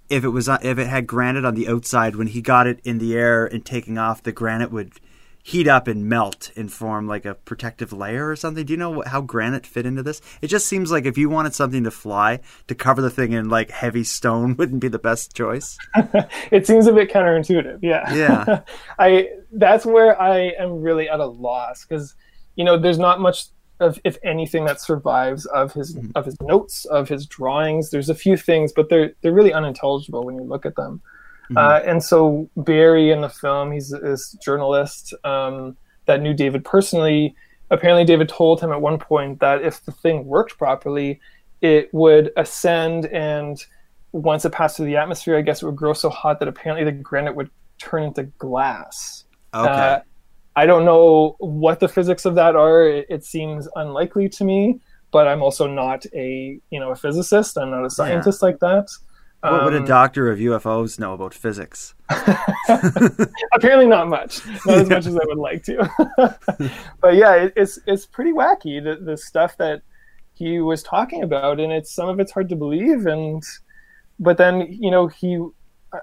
if 0.09 0.23
it 0.23 0.29
was 0.29 0.47
if 0.47 0.79
it 0.79 0.87
had 0.87 1.07
granite 1.07 1.45
on 1.45 1.55
the 1.55 1.67
outside, 1.67 2.15
when 2.15 2.27
he 2.27 2.41
got 2.41 2.67
it 2.67 2.79
in 2.83 2.97
the 2.99 3.15
air 3.15 3.45
and 3.45 3.65
taking 3.65 3.97
off, 3.97 4.23
the 4.23 4.31
granite 4.31 4.71
would 4.71 4.93
heat 5.49 5.67
up 5.67 5.87
and 5.87 6.07
melt 6.07 6.51
and 6.55 6.71
form 6.71 7.07
like 7.07 7.25
a 7.25 7.33
protective 7.33 7.91
layer 7.91 8.29
or 8.29 8.35
something. 8.35 8.63
Do 8.63 8.71
you 8.71 8.77
know 8.77 9.01
how 9.07 9.19
granite 9.19 9.65
fit 9.65 9.83
into 9.83 10.03
this? 10.03 10.21
It 10.43 10.47
just 10.47 10.67
seems 10.67 10.91
like 10.91 11.05
if 11.05 11.17
you 11.17 11.27
wanted 11.27 11.55
something 11.55 11.83
to 11.85 11.91
fly, 11.91 12.41
to 12.67 12.75
cover 12.75 13.01
the 13.01 13.09
thing 13.09 13.31
in 13.31 13.49
like 13.49 13.71
heavy 13.71 14.03
stone 14.03 14.55
wouldn't 14.57 14.79
be 14.79 14.89
the 14.89 14.99
best 14.99 15.35
choice. 15.35 15.75
it 16.51 16.67
seems 16.67 16.85
a 16.85 16.93
bit 16.93 17.11
counterintuitive. 17.11 17.79
Yeah. 17.81 18.13
Yeah. 18.13 18.61
I 18.99 19.29
that's 19.51 19.87
where 19.87 20.21
I 20.21 20.51
am 20.59 20.81
really 20.81 21.09
at 21.09 21.19
a 21.19 21.25
loss 21.25 21.83
because 21.83 22.13
you 22.55 22.63
know 22.63 22.77
there's 22.77 22.99
not 22.99 23.19
much 23.19 23.45
of 23.79 23.99
if 24.03 24.19
anything 24.23 24.65
that 24.65 24.79
survives 24.79 25.47
of 25.47 25.73
his 25.73 25.95
mm-hmm. 25.95 26.11
of 26.13 26.25
his 26.25 26.37
notes 26.41 26.85
of 26.85 27.09
his 27.09 27.25
drawings. 27.25 27.89
There's 27.89 28.09
a 28.09 28.15
few 28.15 28.37
things, 28.37 28.71
but 28.71 28.89
they're 28.89 29.13
they're 29.21 29.33
really 29.33 29.53
unintelligible 29.53 30.23
when 30.23 30.35
you 30.35 30.43
look 30.43 30.67
at 30.67 30.75
them. 30.75 31.01
Mm-hmm. 31.51 31.57
Uh, 31.57 31.79
and 31.89 32.03
so 32.03 32.49
Barry 32.57 33.11
in 33.11 33.21
the 33.21 33.29
film, 33.29 33.71
he's 33.71 33.89
this 33.89 34.33
journalist 34.43 35.13
um, 35.23 35.75
that 36.05 36.21
knew 36.21 36.33
David 36.33 36.63
personally. 36.63 37.35
Apparently, 37.71 38.05
David 38.05 38.29
told 38.29 38.61
him 38.61 38.71
at 38.71 38.81
one 38.81 38.99
point 38.99 39.39
that 39.39 39.63
if 39.63 39.83
the 39.85 39.91
thing 39.91 40.25
worked 40.25 40.57
properly, 40.57 41.19
it 41.61 41.93
would 41.93 42.31
ascend, 42.37 43.05
and 43.07 43.63
once 44.11 44.45
it 44.45 44.51
passed 44.51 44.77
through 44.77 44.87
the 44.87 44.97
atmosphere, 44.97 45.37
I 45.37 45.41
guess 45.41 45.61
it 45.61 45.65
would 45.65 45.75
grow 45.75 45.93
so 45.93 46.09
hot 46.09 46.39
that 46.39 46.47
apparently 46.47 46.85
the 46.85 46.91
granite 46.91 47.35
would 47.35 47.49
turn 47.77 48.03
into 48.03 48.23
glass. 48.23 49.25
Okay. 49.53 49.69
Uh, 49.69 49.99
I 50.55 50.65
don't 50.65 50.85
know 50.85 51.35
what 51.39 51.79
the 51.79 51.87
physics 51.87 52.25
of 52.25 52.35
that 52.35 52.55
are. 52.55 52.83
It, 52.87 53.05
it, 53.09 53.23
seems 53.23 53.67
unlikely 53.75 54.29
to 54.29 54.43
me, 54.43 54.79
but 55.11 55.27
I'm 55.27 55.41
also 55.41 55.67
not 55.67 56.05
a 56.13 56.59
you 56.69 56.79
know 56.79 56.91
a 56.91 56.95
physicist. 56.95 57.57
I'm 57.57 57.71
not 57.71 57.85
a 57.85 57.89
scientist 57.89 58.41
yeah. 58.41 58.45
like 58.45 58.59
that. 58.59 58.89
What 59.41 59.63
would 59.63 59.73
a 59.73 59.77
um, 59.77 59.85
doctor 59.85 60.29
of 60.29 60.39
UFOs 60.39 60.99
know 60.99 61.13
about 61.13 61.33
physics? 61.33 61.95
Apparently, 63.53 63.87
not 63.87 64.09
much. 64.09 64.45
Not 64.65 64.79
as 64.79 64.89
much 64.89 65.05
as 65.05 65.15
I 65.15 65.21
would 65.25 65.37
like 65.37 65.63
to. 65.63 65.89
but 67.01 67.15
yeah, 67.15 67.35
it, 67.35 67.53
it's 67.55 67.79
it's 67.87 68.05
pretty 68.05 68.33
wacky 68.33 68.83
the, 68.83 69.01
the 69.01 69.15
stuff 69.15 69.55
that 69.57 69.81
he 70.33 70.59
was 70.59 70.83
talking 70.83 71.23
about, 71.23 71.59
and 71.61 71.71
it's 71.71 71.93
some 71.93 72.09
of 72.09 72.19
it's 72.19 72.33
hard 72.33 72.49
to 72.49 72.57
believe. 72.57 73.05
And 73.05 73.41
but 74.19 74.37
then 74.37 74.67
you 74.69 74.91
know 74.91 75.07
he, 75.07 75.41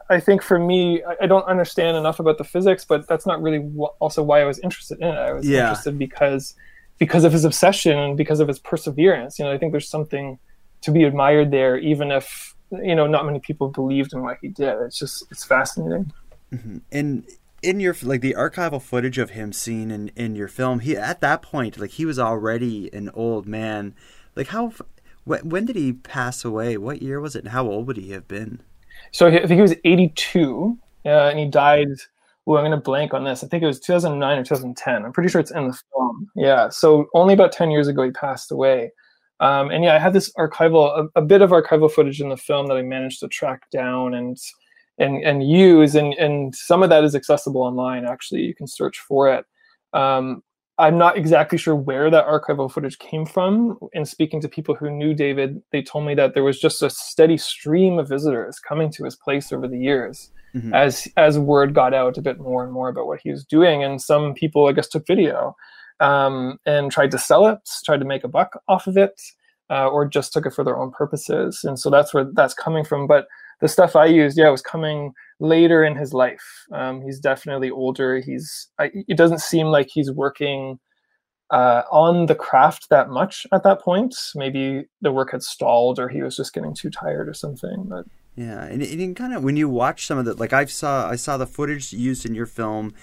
I 0.09 0.19
think 0.19 0.43
for 0.43 0.59
me, 0.59 1.03
I 1.21 1.27
don't 1.27 1.47
understand 1.47 1.99
enough 1.99 2.19
about 2.21 2.39
the 2.39 2.45
physics, 2.45 2.87
but 2.87 3.07
that's 3.07 3.27
not 3.27 3.43
really 3.43 3.71
also 3.99 4.23
why 4.23 4.41
I 4.41 4.45
was 4.45 4.59
interested 4.61 4.99
in 4.99 5.09
it. 5.09 5.19
I 5.19 5.33
was 5.33 5.47
yeah. 5.47 5.61
interested 5.61 5.99
because 5.99 6.55
because 6.97 7.25
of 7.25 7.33
his 7.33 7.45
obsession 7.45 7.99
and 7.99 8.17
because 8.17 8.41
of 8.41 8.49
his 8.49 8.59
perseverance. 8.59 9.39
You 9.39 9.45
know, 9.45 9.53
I 9.53 9.59
think 9.59 9.73
there's 9.73 9.91
something 9.91 10.39
to 10.81 10.91
be 10.91 11.05
admired 11.05 11.51
there, 11.51 11.77
even 11.77 12.11
if 12.11 12.56
you 12.71 12.95
know 12.95 13.07
not 13.07 13.27
many 13.27 13.41
people 13.41 13.69
believed 13.69 14.13
in 14.13 14.23
what 14.23 14.39
he 14.41 14.49
did. 14.49 14.77
It's 14.83 14.99
just 14.99 15.25
it's 15.31 15.45
fascinating. 15.45 16.13
Mm-hmm. 16.53 16.79
And 16.93 17.25
in 17.63 17.81
your 17.81 17.97
like 18.03 18.21
the 18.21 18.35
archival 18.35 18.81
footage 18.81 19.19
of 19.19 19.31
him 19.31 19.53
seen 19.53 19.91
in 19.91 20.09
in 20.17 20.35
your 20.35 20.49
film, 20.49 20.81
he 20.81 20.97
at 20.97 21.21
that 21.21 21.43
point 21.43 21.79
like 21.79 21.91
he 21.91 22.05
was 22.05 22.19
already 22.19 22.93
an 22.93 23.11
old 23.15 23.47
man. 23.47 23.95
Like 24.35 24.49
how 24.49 24.73
when, 25.25 25.49
when 25.49 25.65
did 25.67 25.77
he 25.77 25.93
pass 25.93 26.45
away? 26.45 26.77
What 26.77 27.03
year 27.03 27.21
was 27.21 27.37
it? 27.37 27.45
And 27.45 27.53
how 27.53 27.67
old 27.67 27.87
would 27.87 27.97
he 27.97 28.13
have 28.13 28.27
been? 28.29 28.61
So 29.11 29.27
I 29.27 29.31
think 29.31 29.51
he 29.51 29.61
was 29.61 29.75
82, 29.85 30.79
uh, 31.05 31.09
and 31.09 31.39
he 31.39 31.47
died. 31.47 31.89
Well, 32.45 32.59
I'm 32.59 32.71
going 32.71 32.79
to 32.79 32.83
blank 32.83 33.13
on 33.13 33.25
this. 33.25 33.43
I 33.43 33.49
think 33.49 33.65
it 33.65 33.67
was 33.67 33.81
2009 33.81 34.39
or 34.39 34.45
2010. 34.45 35.05
I'm 35.05 35.13
pretty 35.13 35.29
sure 35.29 35.41
it's 35.41 35.51
in 35.51 35.67
the 35.67 35.81
film. 35.93 36.31
Yeah. 36.37 36.69
So 36.69 37.07
only 37.13 37.35
about 37.35 37.51
10 37.51 37.73
years 37.73 37.89
ago, 37.89 38.05
he 38.05 38.13
passed 38.13 38.53
away. 38.53 38.93
Um, 39.41 39.71
and 39.71 39.85
yeah, 39.85 39.95
I 39.95 39.99
had 39.99 40.13
this 40.13 40.33
archival, 40.35 41.09
a, 41.15 41.21
a, 41.21 41.23
bit 41.23 41.43
of 41.43 41.51
archival 41.51 41.91
footage 41.91 42.21
in 42.21 42.31
the 42.31 42.39
film 42.39 42.69
that 42.69 42.77
I 42.77 42.83
managed 42.83 43.21
to 43.21 43.29
track 43.29 43.71
down 43.71 44.15
and 44.15 44.37
and 44.99 45.23
and 45.23 45.47
use, 45.47 45.95
and 45.95 46.15
and 46.15 46.55
some 46.55 46.83
of 46.83 46.89
that 46.89 47.05
is 47.05 47.15
accessible 47.15 47.61
online. 47.61 48.07
Actually, 48.07 48.43
you 48.43 48.55
can 48.55 48.67
search 48.67 48.99
for 48.99 49.31
it. 49.31 49.45
Um, 49.93 50.43
I'm 50.79 50.99
not 50.99 51.17
exactly 51.17 51.57
sure 51.57 51.75
where 51.75 52.11
that 52.11 52.27
archival 52.27 52.71
footage 52.71 52.99
came 52.99 53.25
from. 53.25 53.79
In 53.93 54.05
speaking 54.05 54.41
to 54.43 54.49
people 54.49 54.75
who 54.75 54.91
knew 54.91 55.15
David, 55.15 55.63
they 55.73 55.83
told 55.83 56.07
me 56.07 56.15
that 56.15 56.35
there 56.35 56.45
was 56.45 56.59
just 56.59 56.83
a 56.83 56.91
steady 56.91 57.39
stream 57.39 57.99
of 57.99 58.09
visitors 58.09 58.59
coming 58.59 58.91
to 58.93 59.05
his 59.05 59.17
place 59.17 59.53
over 59.53 59.69
the 59.69 59.79
years, 59.79 60.31
mm-hmm. 60.55 60.73
as 60.75 61.09
as 61.19 61.39
word 61.39 61.75
got 61.75 61.93
out 61.93 62.17
a 62.17 62.23
bit 62.23 62.41
more 62.41 62.65
and 62.65 62.73
more 62.73 62.89
about 62.89 63.07
what 63.07 63.21
he 63.23 63.31
was 63.31 63.45
doing. 63.45 63.85
And 63.85 64.01
some 64.01 64.33
people, 64.33 64.67
I 64.67 64.73
guess, 64.73 64.89
took 64.89 65.07
video 65.07 65.55
um, 66.01 66.59
and 66.67 66.91
tried 66.91 67.11
to 67.13 67.19
sell 67.19 67.47
it, 67.47 67.59
tried 67.85 68.01
to 68.01 68.05
make 68.05 68.25
a 68.25 68.29
buck 68.29 68.61
off 68.69 68.87
of 68.87 68.97
it, 68.97 69.21
uh, 69.71 69.89
or 69.89 70.07
just 70.07 70.33
took 70.33 70.47
it 70.47 70.55
for 70.55 70.65
their 70.65 70.79
own 70.79 70.91
purposes. 70.93 71.61
And 71.65 71.79
so 71.79 71.91
that's 71.91 72.15
where 72.15 72.27
that's 72.35 72.55
coming 72.55 72.85
from. 72.85 73.07
But 73.07 73.27
the 73.61 73.69
stuff 73.69 73.97
I 73.97 74.07
used, 74.07 74.39
yeah, 74.39 74.49
it 74.49 74.53
was 74.53 74.63
coming 74.63 75.13
later 75.41 75.85
in 75.85 75.97
his 75.97 76.13
life. 76.13 76.67
Um, 76.73 77.03
he's 77.03 77.19
definitely 77.19 77.71
older. 77.71 78.21
He's 78.21 78.69
I, 78.79 78.91
it 79.09 79.17
doesn't 79.17 79.41
seem 79.41 79.67
like 79.67 79.89
he's 79.91 80.11
working 80.11 80.79
uh, 81.51 81.83
on 81.91 82.27
the 82.27 82.35
craft 82.35 82.89
that 82.91 83.09
much 83.09 83.47
at 83.53 83.63
that 83.63 83.81
point. 83.81 84.15
Maybe 84.35 84.85
the 85.01 85.13
work 85.13 85.33
had 85.33 85.43
stalled, 85.43 85.99
or 85.99 86.09
he 86.09 86.23
was 86.23 86.37
just 86.37 86.53
getting 86.53 86.75
too 86.75 86.91
tired 86.91 87.29
or 87.29 87.35
something. 87.35 87.87
But 87.89 88.05
yeah, 88.37 88.65
and, 88.65 88.83
and 88.83 89.17
kind 89.17 89.33
of 89.33 89.43
when 89.43 89.57
you 89.57 89.69
watch 89.69 90.07
some 90.07 90.19
of 90.19 90.25
the 90.27 90.35
like 90.35 90.53
I 90.53 90.67
saw 90.67 91.09
I 91.09 91.17
saw 91.17 91.37
the 91.37 91.47
footage 91.47 91.93
used 91.93 92.27
in 92.27 92.35
your 92.35 92.47
film, 92.47 92.95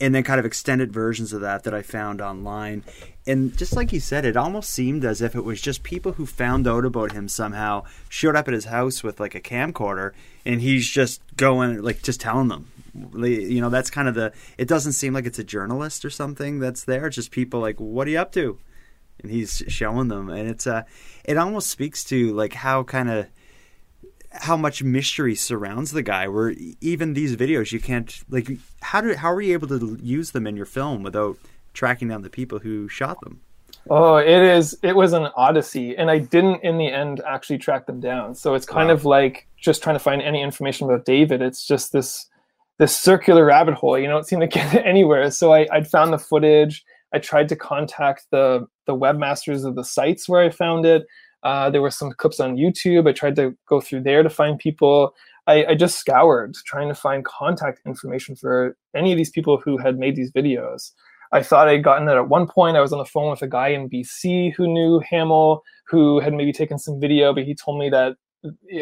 and 0.00 0.14
then 0.14 0.22
kind 0.22 0.40
of 0.40 0.46
extended 0.46 0.92
versions 0.92 1.32
of 1.32 1.42
that 1.42 1.64
that 1.64 1.74
I 1.74 1.82
found 1.82 2.20
online. 2.20 2.82
And 3.26 3.56
just 3.56 3.76
like 3.76 3.92
you 3.92 4.00
said, 4.00 4.24
it 4.24 4.36
almost 4.36 4.70
seemed 4.70 5.04
as 5.04 5.20
if 5.20 5.34
it 5.34 5.44
was 5.44 5.60
just 5.60 5.82
people 5.82 6.12
who 6.12 6.24
found 6.24 6.66
out 6.66 6.86
about 6.86 7.12
him 7.12 7.28
somehow, 7.28 7.84
showed 8.08 8.34
up 8.34 8.48
at 8.48 8.54
his 8.54 8.64
house 8.64 9.02
with 9.02 9.20
like 9.20 9.34
a 9.34 9.40
camcorder, 9.40 10.12
and 10.44 10.62
he's 10.62 10.88
just 10.88 11.20
going, 11.36 11.82
like, 11.82 12.02
just 12.02 12.20
telling 12.20 12.48
them. 12.48 12.70
You 12.94 13.60
know, 13.60 13.70
that's 13.70 13.90
kind 13.90 14.08
of 14.08 14.14
the. 14.14 14.32
It 14.58 14.66
doesn't 14.66 14.94
seem 14.94 15.12
like 15.12 15.26
it's 15.26 15.38
a 15.38 15.44
journalist 15.44 16.04
or 16.04 16.10
something 16.10 16.58
that's 16.58 16.84
there. 16.84 17.06
It's 17.06 17.16
just 17.16 17.30
people 17.30 17.60
like, 17.60 17.78
what 17.78 18.08
are 18.08 18.10
you 18.10 18.18
up 18.18 18.32
to? 18.32 18.58
And 19.22 19.30
he's 19.30 19.62
showing 19.68 20.08
them, 20.08 20.30
and 20.30 20.48
it's 20.48 20.66
uh, 20.66 20.82
it 21.24 21.36
almost 21.36 21.68
speaks 21.68 22.02
to 22.04 22.32
like 22.32 22.54
how 22.54 22.82
kind 22.82 23.10
of 23.10 23.26
how 24.32 24.56
much 24.56 24.82
mystery 24.82 25.34
surrounds 25.34 25.90
the 25.90 26.02
guy 26.02 26.28
where 26.28 26.54
even 26.80 27.14
these 27.14 27.36
videos 27.36 27.72
you 27.72 27.80
can't 27.80 28.22
like 28.28 28.48
how 28.80 29.00
do 29.00 29.14
how 29.14 29.32
are 29.32 29.40
you 29.40 29.52
able 29.52 29.68
to 29.68 29.98
use 30.00 30.30
them 30.30 30.46
in 30.46 30.56
your 30.56 30.66
film 30.66 31.02
without 31.02 31.36
tracking 31.74 32.08
down 32.08 32.22
the 32.22 32.30
people 32.30 32.60
who 32.60 32.88
shot 32.88 33.20
them? 33.22 33.40
Oh 33.88 34.16
it 34.16 34.28
is 34.28 34.78
it 34.82 34.94
was 34.94 35.12
an 35.12 35.28
odyssey 35.36 35.96
and 35.96 36.10
i 36.10 36.18
didn't 36.18 36.62
in 36.62 36.78
the 36.78 36.86
end 36.86 37.20
actually 37.26 37.58
track 37.58 37.86
them 37.86 37.98
down. 37.98 38.34
So 38.34 38.54
it's 38.54 38.66
kind 38.66 38.88
wow. 38.88 38.94
of 38.94 39.04
like 39.04 39.48
just 39.56 39.82
trying 39.82 39.96
to 39.96 40.00
find 40.00 40.22
any 40.22 40.42
information 40.42 40.88
about 40.88 41.04
david. 41.04 41.42
It's 41.42 41.66
just 41.66 41.92
this 41.92 42.26
this 42.78 42.96
circular 42.96 43.44
rabbit 43.44 43.74
hole 43.74 43.98
you 43.98 44.08
don't 44.08 44.26
seem 44.26 44.40
to 44.40 44.46
get 44.58 44.74
anywhere. 44.86 45.30
So 45.32 45.52
i 45.52 45.66
i'd 45.72 45.88
found 45.88 46.12
the 46.12 46.18
footage. 46.18 46.84
I 47.12 47.18
tried 47.18 47.48
to 47.48 47.56
contact 47.56 48.26
the 48.30 48.68
the 48.86 48.94
webmasters 48.94 49.64
of 49.64 49.74
the 49.74 49.84
sites 49.84 50.28
where 50.28 50.42
i 50.42 50.50
found 50.50 50.86
it 50.86 51.04
uh, 51.42 51.70
there 51.70 51.82
were 51.82 51.90
some 51.90 52.12
clips 52.12 52.40
on 52.40 52.56
YouTube. 52.56 53.08
I 53.08 53.12
tried 53.12 53.36
to 53.36 53.56
go 53.66 53.80
through 53.80 54.02
there 54.02 54.22
to 54.22 54.30
find 54.30 54.58
people. 54.58 55.14
I, 55.46 55.64
I, 55.70 55.74
just 55.74 55.98
scoured 55.98 56.54
trying 56.66 56.88
to 56.88 56.94
find 56.94 57.24
contact 57.24 57.80
information 57.86 58.36
for 58.36 58.76
any 58.94 59.10
of 59.10 59.16
these 59.18 59.30
people 59.30 59.56
who 59.56 59.78
had 59.78 59.98
made 59.98 60.14
these 60.14 60.30
videos. 60.30 60.92
I 61.32 61.42
thought 61.42 61.68
I'd 61.68 61.84
gotten 61.84 62.08
it 62.08 62.14
at 62.14 62.28
one 62.28 62.46
point. 62.46 62.76
I 62.76 62.80
was 62.80 62.92
on 62.92 62.98
the 62.98 63.04
phone 63.04 63.30
with 63.30 63.42
a 63.42 63.48
guy 63.48 63.68
in 63.68 63.88
BC 63.88 64.52
who 64.54 64.66
knew 64.66 65.00
Hamel, 65.00 65.62
who 65.86 66.20
had 66.20 66.34
maybe 66.34 66.52
taken 66.52 66.78
some 66.78 67.00
video, 67.00 67.32
but 67.32 67.44
he 67.44 67.54
told 67.54 67.78
me 67.78 67.88
that 67.90 68.16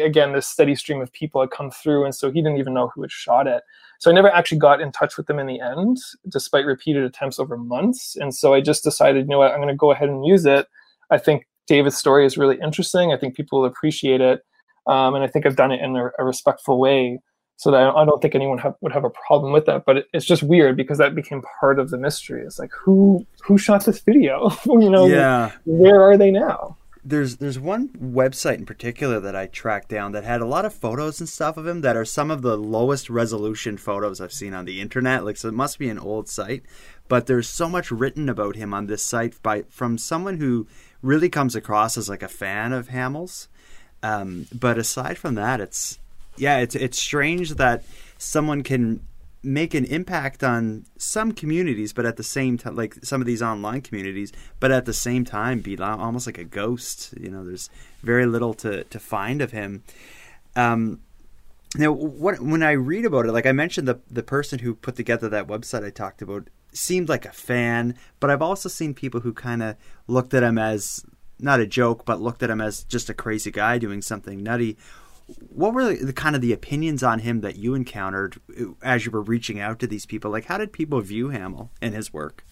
again 0.01 0.33
this 0.33 0.47
steady 0.47 0.73
stream 0.73 1.01
of 1.01 1.11
people 1.13 1.41
had 1.41 1.51
come 1.51 1.71
through, 1.71 2.05
and 2.05 2.13
so 2.13 2.31
he 2.31 2.41
didn't 2.41 2.57
even 2.57 2.73
know 2.73 2.91
who 2.93 3.01
had 3.01 3.11
shot 3.11 3.47
it. 3.47 3.63
So 3.99 4.09
I 4.09 4.13
never 4.13 4.29
actually 4.29 4.59
got 4.59 4.81
in 4.81 4.91
touch 4.91 5.17
with 5.17 5.27
them 5.27 5.39
in 5.39 5.47
the 5.47 5.59
end, 5.59 5.97
despite 6.29 6.65
repeated 6.65 7.03
attempts 7.03 7.39
over 7.39 7.57
months. 7.57 8.15
And 8.15 8.33
so 8.33 8.53
I 8.53 8.61
just 8.61 8.83
decided, 8.83 9.25
you 9.25 9.29
know 9.29 9.39
what, 9.39 9.51
I'm 9.51 9.57
going 9.57 9.67
to 9.67 9.75
go 9.75 9.91
ahead 9.91 10.07
and 10.07 10.25
use 10.25 10.45
it. 10.45 10.67
I 11.11 11.17
think 11.17 11.47
David's 11.69 11.97
story 11.97 12.25
is 12.25 12.37
really 12.37 12.57
interesting. 12.61 13.13
I 13.13 13.17
think 13.17 13.35
people 13.35 13.61
will 13.61 13.67
appreciate 13.67 14.19
it, 14.19 14.41
um, 14.87 15.13
and 15.15 15.23
I 15.23 15.27
think 15.27 15.45
I've 15.45 15.55
done 15.55 15.71
it 15.71 15.81
in 15.81 15.95
a, 15.95 16.09
a 16.17 16.25
respectful 16.25 16.79
way, 16.79 17.19
so 17.57 17.69
that 17.71 17.95
I 17.95 18.05
don't 18.05 18.21
think 18.21 18.33
anyone 18.35 18.57
have, 18.57 18.73
would 18.81 18.91
have 18.91 19.05
a 19.05 19.11
problem 19.11 19.53
with 19.53 19.67
that. 19.67 19.85
But 19.85 19.97
it, 19.97 20.05
it's 20.11 20.25
just 20.25 20.41
weird 20.41 20.75
because 20.75 20.97
that 20.97 21.13
became 21.13 21.43
part 21.59 21.79
of 21.79 21.91
the 21.91 21.97
mystery. 21.97 22.43
It's 22.43 22.57
like 22.57 22.71
who 22.73 23.25
who 23.43 23.57
shot 23.57 23.85
this 23.85 23.99
video? 23.99 24.49
you 24.65 24.89
know, 24.89 25.05
yeah. 25.07 25.51
where 25.65 26.01
are 26.01 26.17
they 26.17 26.31
now? 26.31 26.75
There's 27.03 27.37
there's 27.37 27.59
one 27.59 27.89
website 27.89 28.57
in 28.57 28.65
particular 28.65 29.19
that 29.19 29.35
I 29.35 29.45
tracked 29.45 29.89
down 29.89 30.11
that 30.13 30.23
had 30.23 30.41
a 30.41 30.45
lot 30.45 30.65
of 30.65 30.73
photos 30.73 31.19
and 31.19 31.29
stuff 31.29 31.55
of 31.55 31.67
him 31.67 31.81
that 31.81 31.95
are 31.95 32.03
some 32.03 32.31
of 32.31 32.41
the 32.41 32.57
lowest 32.57 33.09
resolution 33.09 33.77
photos 33.77 34.19
I've 34.19 34.33
seen 34.33 34.53
on 34.53 34.65
the 34.65 34.81
internet. 34.81 35.23
Like 35.23 35.37
so, 35.37 35.47
it 35.47 35.53
must 35.53 35.79
be 35.79 35.89
an 35.89 35.99
old 35.99 36.27
site, 36.27 36.63
but 37.07 37.27
there's 37.27 37.47
so 37.47 37.69
much 37.69 37.91
written 37.91 38.27
about 38.27 38.55
him 38.55 38.73
on 38.73 38.87
this 38.87 39.03
site 39.03 39.41
by 39.43 39.63
from 39.69 39.97
someone 39.97 40.37
who 40.37 40.67
really 41.01 41.29
comes 41.29 41.55
across 41.55 41.97
as 41.97 42.09
like 42.09 42.23
a 42.23 42.27
fan 42.27 42.73
of 42.73 42.89
Hamel's. 42.89 43.47
Um, 44.01 44.47
but 44.53 44.77
aside 44.77 45.17
from 45.17 45.35
that, 45.35 45.59
it's 45.59 45.99
yeah, 46.37 46.59
it's 46.59 46.75
it's 46.75 46.99
strange 46.99 47.51
that 47.55 47.83
someone 48.17 48.63
can 48.63 49.01
make 49.41 49.73
an 49.73 49.85
impact 49.85 50.43
on 50.43 50.85
some 50.97 51.31
communities, 51.31 51.93
but 51.93 52.05
at 52.05 52.17
the 52.17 52.23
same 52.23 52.57
time, 52.57 52.75
like 52.75 52.95
some 53.03 53.21
of 53.21 53.27
these 53.27 53.41
online 53.41 53.81
communities, 53.81 54.31
but 54.59 54.71
at 54.71 54.85
the 54.85 54.93
same 54.93 55.23
time, 55.23 55.59
be 55.59 55.77
almost 55.77 56.27
like 56.27 56.37
a 56.37 56.43
ghost. 56.43 57.13
You 57.19 57.29
know, 57.29 57.43
there's 57.43 57.69
very 58.03 58.25
little 58.25 58.53
to 58.55 58.83
to 58.85 58.99
find 58.99 59.41
of 59.41 59.51
him. 59.51 59.83
Um, 60.55 61.01
now, 61.75 61.91
what, 61.91 62.39
when 62.39 62.63
I 62.63 62.71
read 62.71 63.05
about 63.05 63.25
it, 63.25 63.31
like 63.31 63.45
I 63.45 63.51
mentioned, 63.51 63.87
the 63.87 63.99
the 64.09 64.23
person 64.23 64.59
who 64.59 64.75
put 64.75 64.95
together 64.95 65.29
that 65.29 65.47
website 65.47 65.85
I 65.85 65.89
talked 65.89 66.21
about 66.21 66.49
seemed 66.71 67.09
like 67.09 67.25
a 67.25 67.31
fan, 67.31 67.95
but 68.19 68.29
I've 68.29 68.41
also 68.41 68.69
seen 68.69 68.93
people 68.93 69.21
who 69.21 69.33
kind 69.33 69.63
of 69.63 69.75
looked 70.07 70.33
at 70.33 70.43
him 70.43 70.57
as 70.57 71.05
not 71.39 71.59
a 71.59 71.67
joke, 71.67 72.05
but 72.05 72.21
looked 72.21 72.43
at 72.43 72.49
him 72.49 72.61
as 72.61 72.83
just 72.83 73.09
a 73.09 73.13
crazy 73.13 73.51
guy 73.51 73.77
doing 73.77 74.01
something 74.01 74.43
nutty. 74.43 74.77
What 75.49 75.73
were 75.73 75.93
the, 75.93 76.05
the 76.05 76.13
kind 76.13 76.35
of 76.35 76.41
the 76.41 76.53
opinions 76.53 77.03
on 77.03 77.19
him 77.19 77.41
that 77.41 77.55
you 77.55 77.75
encountered 77.75 78.39
uh, 78.59 78.65
as 78.81 79.05
you 79.05 79.11
were 79.11 79.21
reaching 79.21 79.59
out 79.59 79.79
to 79.79 79.87
these 79.87 80.05
people? 80.05 80.31
Like, 80.31 80.45
how 80.45 80.57
did 80.57 80.73
people 80.73 80.99
view 81.01 81.29
Hamel 81.29 81.71
and 81.81 81.93
his 81.93 82.11
work? 82.11 82.43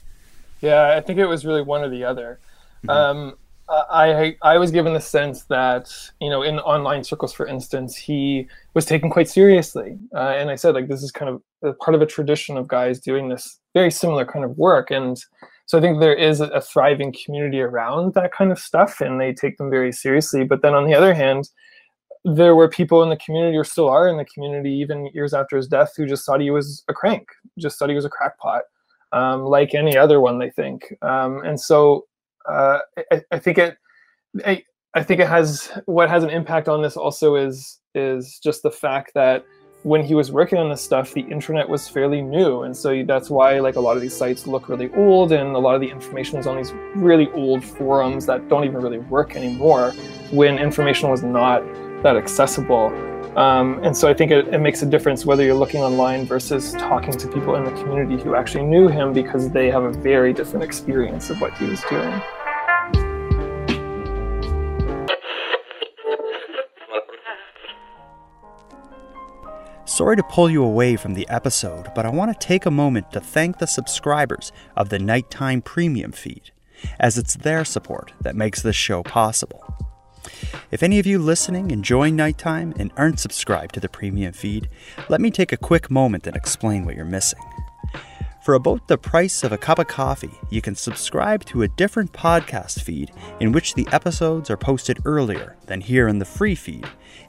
Yeah, 0.61 0.95
I 0.95 1.01
think 1.01 1.19
it 1.19 1.25
was 1.25 1.45
really 1.45 1.61
one 1.61 1.83
or 1.83 1.89
the 1.89 2.03
other. 2.03 2.39
Mm-hmm. 2.85 2.89
Um, 2.89 3.37
I 3.69 4.37
I 4.41 4.57
was 4.57 4.71
given 4.71 4.93
the 4.93 5.01
sense 5.01 5.43
that 5.45 5.93
you 6.21 6.29
know 6.29 6.41
in 6.41 6.59
online 6.59 7.03
circles, 7.03 7.33
for 7.33 7.45
instance, 7.45 7.95
he 7.95 8.47
was 8.73 8.85
taken 8.85 9.09
quite 9.09 9.29
seriously, 9.29 9.97
uh, 10.15 10.35
and 10.37 10.49
I 10.49 10.55
said 10.55 10.73
like 10.75 10.87
this 10.87 11.03
is 11.03 11.11
kind 11.11 11.29
of 11.29 11.79
part 11.79 11.95
of 11.95 12.01
a 12.01 12.05
tradition 12.05 12.57
of 12.57 12.67
guys 12.67 12.99
doing 12.99 13.29
this 13.29 13.59
very 13.73 13.91
similar 13.91 14.25
kind 14.25 14.45
of 14.45 14.57
work, 14.57 14.89
and 14.91 15.17
so 15.65 15.77
I 15.77 15.81
think 15.81 15.99
there 15.99 16.15
is 16.15 16.39
a, 16.39 16.61
thriving 16.61 17.13
community 17.25 17.59
around 17.59 18.13
that 18.13 18.31
kind 18.31 18.53
of 18.53 18.59
stuff, 18.59 19.01
and 19.01 19.19
they 19.19 19.33
take 19.33 19.57
them 19.57 19.69
very 19.69 19.91
seriously. 19.91 20.45
But 20.45 20.61
then 20.61 20.73
on 20.73 20.85
the 20.85 20.95
other 20.95 21.13
hand, 21.13 21.49
there 22.23 22.55
were 22.55 22.69
people 22.69 23.03
in 23.03 23.09
the 23.09 23.17
community, 23.17 23.57
or 23.57 23.65
still 23.65 23.89
are 23.89 24.07
in 24.07 24.15
the 24.15 24.25
community, 24.25 24.71
even 24.71 25.07
years 25.13 25.33
after 25.33 25.57
his 25.57 25.67
death, 25.67 25.91
who 25.97 26.07
just 26.07 26.25
thought 26.25 26.39
he 26.39 26.51
was 26.51 26.85
a 26.87 26.93
crank, 26.93 27.27
just 27.59 27.77
thought 27.77 27.89
he 27.89 27.95
was 27.95 28.05
a 28.05 28.09
crackpot, 28.09 28.61
um, 29.11 29.43
like 29.43 29.75
any 29.75 29.97
other 29.97 30.21
one, 30.21 30.39
they 30.39 30.51
think. 30.51 30.95
Um, 31.01 31.43
and 31.43 31.59
so 31.59 32.05
uh, 32.49 32.79
I, 33.11 33.21
I, 33.31 33.39
think 33.39 33.57
it 33.57 33.77
I, 34.45 34.63
I 34.93 35.03
think 35.03 35.19
it 35.19 35.27
has 35.27 35.71
what 35.85 36.09
has 36.09 36.23
an 36.23 36.29
impact 36.29 36.67
on 36.67 36.81
this 36.81 36.97
also 36.97 37.35
is 37.35 37.79
is 37.95 38.39
just 38.43 38.63
the 38.63 38.71
fact 38.71 39.11
that 39.15 39.45
when 39.83 40.03
he 40.03 40.15
was 40.15 40.31
working 40.31 40.57
on 40.57 40.69
this 40.69 40.81
stuff, 40.81 41.13
the 41.13 41.21
internet 41.21 41.69
was 41.69 41.87
fairly 41.87 42.21
new, 42.21 42.63
and 42.63 42.75
so 42.75 43.03
that's 43.03 43.29
why 43.29 43.59
like 43.59 43.75
a 43.75 43.79
lot 43.79 43.95
of 43.95 44.01
these 44.01 44.15
sites 44.15 44.47
look 44.47 44.69
really 44.69 44.91
old, 44.95 45.31
and 45.31 45.55
a 45.55 45.59
lot 45.59 45.75
of 45.75 45.81
the 45.81 45.89
information 45.89 46.37
is 46.37 46.47
on 46.47 46.57
these 46.57 46.73
really 46.95 47.29
old 47.31 47.63
forums 47.63 48.25
that 48.25 48.49
don't 48.49 48.65
even 48.65 48.81
really 48.81 48.99
work 48.99 49.35
anymore. 49.35 49.91
When 50.31 50.57
information 50.57 51.09
was 51.09 51.23
not 51.23 51.63
that 52.03 52.17
accessible, 52.17 52.91
um, 53.37 53.79
and 53.83 53.95
so 53.95 54.09
I 54.09 54.15
think 54.15 54.31
it, 54.31 54.47
it, 54.47 54.57
makes 54.57 54.81
a 54.81 54.85
difference 54.87 55.23
whether 55.23 55.43
you're 55.43 55.53
looking 55.53 55.81
online 55.81 56.25
versus 56.25 56.73
talking 56.73 57.13
to 57.13 57.27
people 57.27 57.55
in 57.55 57.65
the 57.65 57.71
community 57.71 58.21
who 58.21 58.33
actually 58.35 58.63
knew 58.63 58.87
him 58.87 59.13
because 59.13 59.51
they 59.51 59.69
have 59.69 59.83
a 59.83 59.91
very 59.91 60.33
different 60.33 60.63
experience 60.63 61.29
of 61.29 61.39
what 61.39 61.55
he 61.59 61.65
was 61.65 61.81
doing. 61.83 62.19
Sorry 69.97 70.15
to 70.15 70.21
pull 70.21 70.47
you 70.47 70.63
away 70.63 70.95
from 70.95 71.15
the 71.15 71.27
episode, 71.27 71.91
but 71.95 72.05
I 72.05 72.09
want 72.09 72.31
to 72.31 72.47
take 72.47 72.67
a 72.67 72.69
moment 72.69 73.11
to 73.13 73.19
thank 73.19 73.57
the 73.57 73.65
subscribers 73.65 74.51
of 74.75 74.89
the 74.89 74.99
Nighttime 74.99 75.63
Premium 75.63 76.11
feed, 76.11 76.51
as 76.99 77.17
it's 77.17 77.33
their 77.33 77.65
support 77.65 78.13
that 78.21 78.35
makes 78.35 78.61
this 78.61 78.75
show 78.75 79.01
possible. 79.01 79.65
If 80.69 80.83
any 80.83 80.99
of 80.99 81.07
you 81.07 81.17
listening 81.17 81.71
enjoy 81.71 82.11
Nighttime 82.11 82.75
and 82.77 82.91
aren't 82.95 83.19
subscribed 83.19 83.73
to 83.73 83.79
the 83.79 83.89
premium 83.89 84.33
feed, 84.33 84.69
let 85.09 85.19
me 85.19 85.31
take 85.31 85.51
a 85.51 85.57
quick 85.57 85.89
moment 85.89 86.27
and 86.27 86.35
explain 86.35 86.85
what 86.85 86.95
you're 86.95 87.03
missing. 87.03 87.41
For 88.43 88.53
about 88.53 88.87
the 88.87 88.99
price 88.99 89.43
of 89.43 89.51
a 89.51 89.57
cup 89.57 89.79
of 89.79 89.87
coffee, 89.87 90.37
you 90.51 90.61
can 90.61 90.75
subscribe 90.75 91.43
to 91.45 91.63
a 91.63 91.67
different 91.69 92.13
podcast 92.13 92.83
feed 92.83 93.11
in 93.39 93.51
which 93.51 93.73
the 93.73 93.87
episodes 93.91 94.51
are 94.51 94.57
posted 94.57 94.99
earlier 95.05 95.55
than 95.65 95.81
here 95.81 96.07
in 96.07 96.19
the 96.19 96.23
free 96.23 96.53
feed 96.53 96.85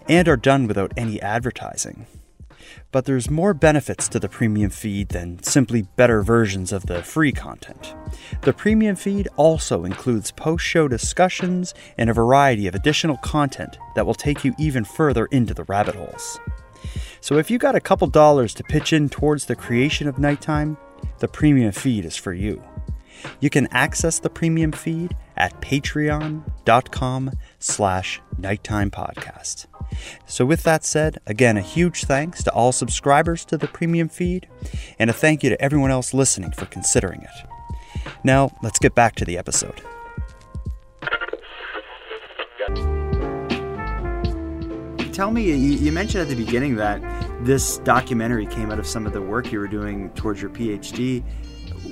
and 0.06 0.28
are 0.28 0.36
done 0.36 0.66
without 0.66 0.92
any 0.98 1.18
advertising. 1.22 2.06
But 2.90 3.04
there's 3.04 3.30
more 3.30 3.54
benefits 3.54 4.08
to 4.08 4.20
the 4.20 4.28
premium 4.28 4.70
feed 4.70 5.10
than 5.10 5.42
simply 5.42 5.82
better 5.96 6.22
versions 6.22 6.72
of 6.72 6.86
the 6.86 7.02
free 7.02 7.32
content. 7.32 7.94
The 8.42 8.52
premium 8.52 8.96
feed 8.96 9.28
also 9.36 9.84
includes 9.84 10.30
post 10.30 10.64
show 10.64 10.88
discussions 10.88 11.74
and 11.96 12.08
a 12.08 12.14
variety 12.14 12.66
of 12.66 12.74
additional 12.74 13.16
content 13.18 13.78
that 13.94 14.06
will 14.06 14.14
take 14.14 14.44
you 14.44 14.54
even 14.58 14.84
further 14.84 15.26
into 15.26 15.54
the 15.54 15.64
rabbit 15.64 15.94
holes. 15.94 16.38
So 17.20 17.36
if 17.38 17.50
you 17.50 17.58
got 17.58 17.74
a 17.74 17.80
couple 17.80 18.06
dollars 18.06 18.54
to 18.54 18.64
pitch 18.64 18.92
in 18.92 19.08
towards 19.08 19.46
the 19.46 19.56
creation 19.56 20.08
of 20.08 20.18
Nighttime, 20.18 20.76
the 21.18 21.28
premium 21.28 21.72
feed 21.72 22.04
is 22.04 22.16
for 22.16 22.32
you. 22.32 22.62
You 23.40 23.50
can 23.50 23.68
access 23.72 24.20
the 24.20 24.30
premium 24.30 24.72
feed 24.72 25.16
at 25.36 25.60
patreon.com 25.60 27.32
slash 27.58 28.20
nighttime 28.38 28.90
podcast. 28.90 29.66
So 30.26 30.44
with 30.44 30.62
that 30.62 30.84
said, 30.84 31.18
again, 31.26 31.56
a 31.56 31.62
huge 31.62 32.04
thanks 32.04 32.42
to 32.44 32.52
all 32.52 32.72
subscribers 32.72 33.44
to 33.46 33.56
the 33.56 33.68
premium 33.68 34.08
feed, 34.08 34.48
and 34.98 35.10
a 35.10 35.12
thank 35.12 35.42
you 35.42 35.50
to 35.50 35.60
everyone 35.60 35.90
else 35.90 36.14
listening 36.14 36.52
for 36.52 36.66
considering 36.66 37.22
it. 37.22 37.48
Now, 38.24 38.56
let's 38.62 38.78
get 38.78 38.94
back 38.94 39.14
to 39.16 39.24
the 39.24 39.38
episode. 39.38 39.80
Tell 45.12 45.30
me, 45.32 45.52
you 45.52 45.90
mentioned 45.90 46.22
at 46.22 46.28
the 46.28 46.36
beginning 46.36 46.76
that 46.76 47.02
this 47.44 47.78
documentary 47.78 48.46
came 48.46 48.70
out 48.70 48.78
of 48.78 48.86
some 48.86 49.04
of 49.04 49.12
the 49.12 49.20
work 49.20 49.50
you 49.50 49.58
were 49.58 49.66
doing 49.66 50.10
towards 50.10 50.40
your 50.40 50.50
PhD. 50.50 51.24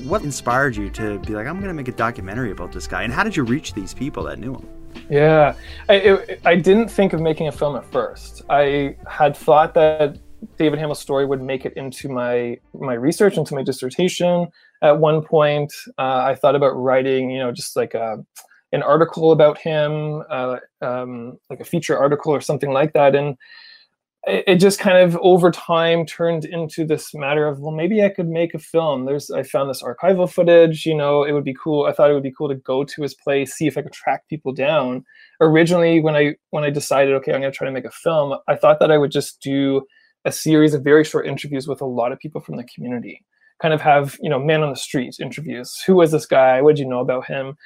What 0.04 0.22
inspired 0.22 0.76
you 0.76 0.90
to 0.90 1.18
be 1.20 1.34
like, 1.34 1.48
I'm 1.48 1.56
going 1.56 1.66
to 1.66 1.74
make 1.74 1.88
a 1.88 1.92
documentary 1.92 2.52
about 2.52 2.70
this 2.70 2.86
guy? 2.86 3.02
And 3.02 3.12
how 3.12 3.24
did 3.24 3.36
you 3.36 3.42
reach 3.42 3.74
these 3.74 3.92
people 3.94 4.22
that 4.24 4.38
knew 4.38 4.54
him? 4.54 4.68
Yeah, 5.08 5.54
I, 5.88 5.94
it, 5.94 6.40
I 6.44 6.56
didn't 6.56 6.88
think 6.88 7.12
of 7.12 7.20
making 7.20 7.48
a 7.48 7.52
film 7.52 7.76
at 7.76 7.84
first. 7.92 8.42
I 8.50 8.96
had 9.08 9.36
thought 9.36 9.72
that 9.74 10.18
David 10.58 10.78
Hamel's 10.78 10.98
story 10.98 11.26
would 11.26 11.42
make 11.42 11.64
it 11.64 11.72
into 11.74 12.08
my 12.08 12.58
my 12.74 12.94
research, 12.94 13.36
into 13.36 13.54
my 13.54 13.62
dissertation. 13.62 14.48
At 14.82 14.98
one 14.98 15.22
point, 15.22 15.72
uh, 15.98 16.24
I 16.24 16.34
thought 16.34 16.54
about 16.54 16.72
writing, 16.76 17.30
you 17.30 17.38
know, 17.38 17.52
just 17.52 17.76
like 17.76 17.94
a 17.94 18.24
an 18.72 18.82
article 18.82 19.32
about 19.32 19.58
him, 19.58 20.22
uh, 20.28 20.58
um, 20.82 21.38
like 21.50 21.60
a 21.60 21.64
feature 21.64 21.96
article 21.96 22.32
or 22.32 22.40
something 22.40 22.72
like 22.72 22.92
that. 22.94 23.14
And 23.14 23.36
it, 24.26 24.56
just 24.56 24.80
kind 24.80 24.98
of 24.98 25.16
over 25.22 25.50
time 25.50 26.04
turned 26.04 26.44
into 26.44 26.84
this 26.84 27.14
matter 27.14 27.46
of, 27.46 27.60
well, 27.60 27.72
maybe 27.72 28.02
I 28.02 28.08
could 28.08 28.28
make 28.28 28.54
a 28.54 28.58
film. 28.58 29.04
There's, 29.04 29.30
I 29.30 29.42
found 29.42 29.70
this 29.70 29.82
archival 29.82 30.30
footage, 30.30 30.84
you 30.84 30.96
know, 30.96 31.22
it 31.22 31.32
would 31.32 31.44
be 31.44 31.54
cool. 31.54 31.86
I 31.86 31.92
thought 31.92 32.10
it 32.10 32.14
would 32.14 32.22
be 32.22 32.34
cool 32.36 32.48
to 32.48 32.56
go 32.56 32.82
to 32.84 33.02
his 33.02 33.14
place, 33.14 33.54
see 33.54 33.66
if 33.66 33.78
I 33.78 33.82
could 33.82 33.92
track 33.92 34.28
people 34.28 34.52
down. 34.52 35.04
Originally, 35.40 36.00
when 36.00 36.16
I, 36.16 36.34
when 36.50 36.64
I 36.64 36.70
decided, 36.70 37.14
okay, 37.14 37.32
I'm 37.32 37.40
going 37.40 37.52
to 37.52 37.56
try 37.56 37.66
to 37.66 37.72
make 37.72 37.84
a 37.84 37.90
film, 37.90 38.36
I 38.48 38.56
thought 38.56 38.80
that 38.80 38.90
I 38.90 38.98
would 38.98 39.12
just 39.12 39.40
do 39.40 39.82
a 40.24 40.32
series 40.32 40.74
of 40.74 40.82
very 40.82 41.04
short 41.04 41.26
interviews 41.26 41.68
with 41.68 41.80
a 41.80 41.86
lot 41.86 42.10
of 42.10 42.18
people 42.18 42.40
from 42.40 42.56
the 42.56 42.64
community 42.64 43.24
kind 43.60 43.72
of 43.72 43.80
have 43.80 44.16
you 44.20 44.28
know 44.28 44.38
man 44.38 44.62
on 44.62 44.70
the 44.70 44.76
street 44.76 45.16
interviews 45.20 45.82
who 45.86 45.94
was 45.94 46.12
this 46.12 46.26
guy 46.26 46.60
what 46.60 46.76
did 46.76 46.82
you 46.82 46.88
know 46.88 47.00
about 47.00 47.26
him 47.26 47.56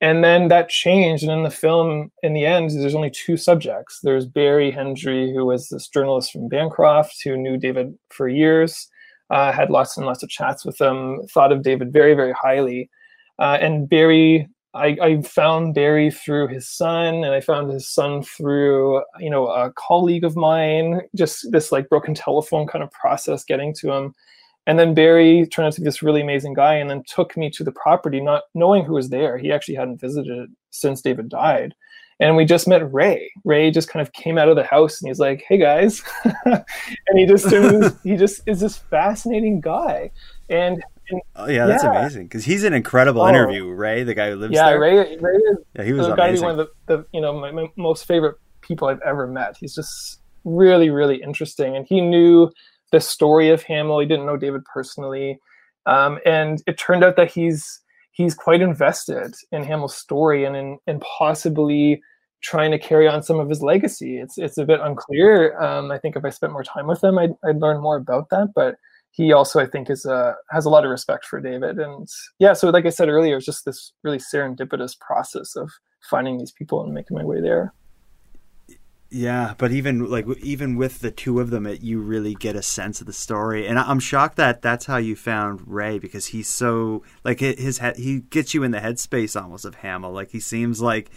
and 0.00 0.22
then 0.22 0.48
that 0.48 0.68
changed 0.68 1.24
and 1.24 1.32
in 1.32 1.42
the 1.42 1.50
film 1.50 2.10
in 2.22 2.32
the 2.32 2.46
end 2.46 2.70
there's 2.70 2.94
only 2.94 3.10
two 3.10 3.36
subjects. 3.36 4.00
There's 4.02 4.26
barry 4.26 4.70
hendry 4.70 5.32
who 5.32 5.44
was 5.46 5.68
this 5.68 5.88
journalist 5.88 6.32
from 6.32 6.48
bancroft 6.48 7.16
who 7.24 7.36
knew 7.36 7.56
david 7.56 7.96
for 8.10 8.28
years 8.28 8.88
uh, 9.30 9.52
had 9.52 9.70
lots 9.70 9.96
and 9.96 10.06
lots 10.06 10.22
of 10.22 10.28
chats 10.28 10.64
with 10.64 10.80
him 10.80 11.20
thought 11.32 11.52
of 11.52 11.62
david 11.62 11.92
very 11.92 12.14
very 12.14 12.32
highly. 12.32 12.90
Uh, 13.38 13.58
and 13.60 13.88
barry 13.88 14.48
I, 14.74 14.96
I, 15.00 15.22
found 15.22 15.74
barry 15.74 16.10
through 16.10 16.48
his 16.48 16.68
son 16.68 17.24
and 17.24 17.32
i 17.32 17.40
found 17.40 17.70
his 17.72 17.88
son 17.88 18.22
through 18.22 19.02
you 19.18 19.30
know 19.30 19.48
a 19.48 19.72
colleague 19.72 20.24
of 20.24 20.36
mine 20.36 21.00
just 21.16 21.50
this 21.50 21.72
like 21.72 21.88
broken 21.88 22.14
telephone 22.14 22.66
kind 22.66 22.84
of 22.84 22.90
process 22.92 23.44
getting 23.44 23.74
to 23.76 23.92
him 23.92 24.14
and 24.68 24.78
then 24.78 24.92
Barry 24.92 25.46
turned 25.46 25.66
out 25.66 25.72
to 25.72 25.80
be 25.80 25.86
this 25.86 26.02
really 26.02 26.20
amazing 26.20 26.52
guy 26.52 26.74
and 26.74 26.90
then 26.90 27.02
took 27.08 27.38
me 27.38 27.48
to 27.52 27.64
the 27.64 27.72
property, 27.72 28.20
not 28.20 28.42
knowing 28.54 28.84
who 28.84 28.92
was 28.92 29.08
there. 29.08 29.38
He 29.38 29.50
actually 29.50 29.76
hadn't 29.76 29.98
visited 29.98 30.36
it 30.36 30.50
since 30.68 31.00
David 31.00 31.30
died. 31.30 31.74
And 32.20 32.36
we 32.36 32.44
just 32.44 32.68
met 32.68 32.92
Ray. 32.92 33.32
Ray 33.44 33.70
just 33.70 33.88
kind 33.88 34.06
of 34.06 34.12
came 34.12 34.36
out 34.36 34.50
of 34.50 34.56
the 34.56 34.64
house 34.64 35.00
and 35.00 35.08
he's 35.08 35.20
like, 35.20 35.42
"Hey 35.48 35.56
guys," 35.56 36.02
and 36.44 36.64
he 37.14 37.24
just 37.24 37.48
he 38.04 38.16
just 38.16 38.42
is 38.46 38.60
this 38.60 38.76
fascinating 38.76 39.60
guy. 39.60 40.10
And, 40.50 40.82
oh 41.36 41.48
yeah, 41.48 41.64
that's 41.64 41.84
yeah. 41.84 41.98
amazing 41.98 42.24
because 42.24 42.44
he's 42.44 42.64
an 42.64 42.74
incredible 42.74 43.22
oh, 43.22 43.28
interview. 43.28 43.68
Ray, 43.68 44.02
the 44.02 44.14
guy 44.14 44.30
who 44.30 44.36
lives 44.36 44.52
yeah, 44.52 44.70
there. 44.70 44.80
Ray, 44.80 45.16
Ray 45.16 45.36
is 45.36 45.58
yeah, 45.76 45.84
he 45.84 45.92
was 45.94 46.08
the 46.08 46.12
amazing. 46.12 46.44
one 46.44 46.58
of 46.58 46.68
the, 46.86 46.96
the 46.96 47.06
you 47.14 47.22
know 47.22 47.40
my, 47.40 47.52
my 47.52 47.70
most 47.76 48.04
favorite 48.04 48.36
people 48.60 48.88
I've 48.88 49.00
ever 49.00 49.26
met. 49.26 49.56
He's 49.58 49.74
just 49.74 50.20
really 50.44 50.90
really 50.90 51.22
interesting, 51.22 51.74
and 51.76 51.86
he 51.88 52.00
knew 52.02 52.50
the 52.92 53.00
story 53.00 53.50
of 53.50 53.62
Hamel. 53.62 54.00
He 54.00 54.06
didn't 54.06 54.26
know 54.26 54.36
David 54.36 54.64
personally, 54.64 55.38
um, 55.86 56.18
and 56.24 56.62
it 56.66 56.78
turned 56.78 57.04
out 57.04 57.16
that 57.16 57.30
he's 57.30 57.80
he's 58.12 58.34
quite 58.34 58.60
invested 58.60 59.32
in 59.52 59.62
Hamel's 59.62 59.96
story 59.96 60.44
and 60.44 60.56
in, 60.56 60.78
in 60.86 61.00
possibly 61.00 62.02
trying 62.40 62.70
to 62.70 62.78
carry 62.78 63.08
on 63.08 63.22
some 63.22 63.38
of 63.38 63.48
his 63.48 63.62
legacy. 63.62 64.18
It's 64.18 64.38
it's 64.38 64.58
a 64.58 64.64
bit 64.64 64.80
unclear. 64.80 65.58
Um, 65.60 65.90
I 65.90 65.98
think 65.98 66.16
if 66.16 66.24
I 66.24 66.30
spent 66.30 66.52
more 66.52 66.64
time 66.64 66.86
with 66.86 67.02
him, 67.02 67.18
I'd, 67.18 67.34
I'd 67.44 67.60
learn 67.60 67.80
more 67.80 67.96
about 67.96 68.28
that. 68.30 68.48
But 68.54 68.76
he 69.10 69.32
also, 69.32 69.60
I 69.60 69.66
think, 69.66 69.88
is 69.90 70.04
a 70.04 70.34
has 70.50 70.64
a 70.64 70.70
lot 70.70 70.84
of 70.84 70.90
respect 70.90 71.24
for 71.24 71.40
David. 71.40 71.78
And 71.78 72.08
yeah, 72.38 72.52
so 72.52 72.70
like 72.70 72.86
I 72.86 72.90
said 72.90 73.08
earlier, 73.08 73.36
it's 73.36 73.46
just 73.46 73.64
this 73.64 73.92
really 74.02 74.18
serendipitous 74.18 74.98
process 74.98 75.56
of 75.56 75.70
finding 76.08 76.38
these 76.38 76.52
people 76.52 76.82
and 76.82 76.92
making 76.92 77.16
my 77.16 77.24
way 77.24 77.40
there. 77.40 77.72
Yeah, 79.10 79.54
but 79.56 79.72
even 79.72 80.10
like 80.10 80.26
even 80.40 80.76
with 80.76 81.00
the 81.00 81.10
two 81.10 81.40
of 81.40 81.48
them, 81.48 81.66
it, 81.66 81.80
you 81.80 81.98
really 81.98 82.34
get 82.34 82.56
a 82.56 82.62
sense 82.62 83.00
of 83.00 83.06
the 83.06 83.12
story, 83.14 83.66
and 83.66 83.78
I'm 83.78 84.00
shocked 84.00 84.36
that 84.36 84.60
that's 84.60 84.84
how 84.84 84.98
you 84.98 85.16
found 85.16 85.62
Ray 85.66 85.98
because 85.98 86.26
he's 86.26 86.48
so 86.48 87.02
like 87.24 87.40
his 87.40 87.78
head. 87.78 87.96
He 87.96 88.20
gets 88.20 88.52
you 88.52 88.62
in 88.64 88.70
the 88.70 88.80
headspace 88.80 89.40
almost 89.40 89.64
of 89.64 89.76
Hamel. 89.76 90.12
Like 90.12 90.30
he 90.30 90.40
seems 90.40 90.82
like 90.82 91.10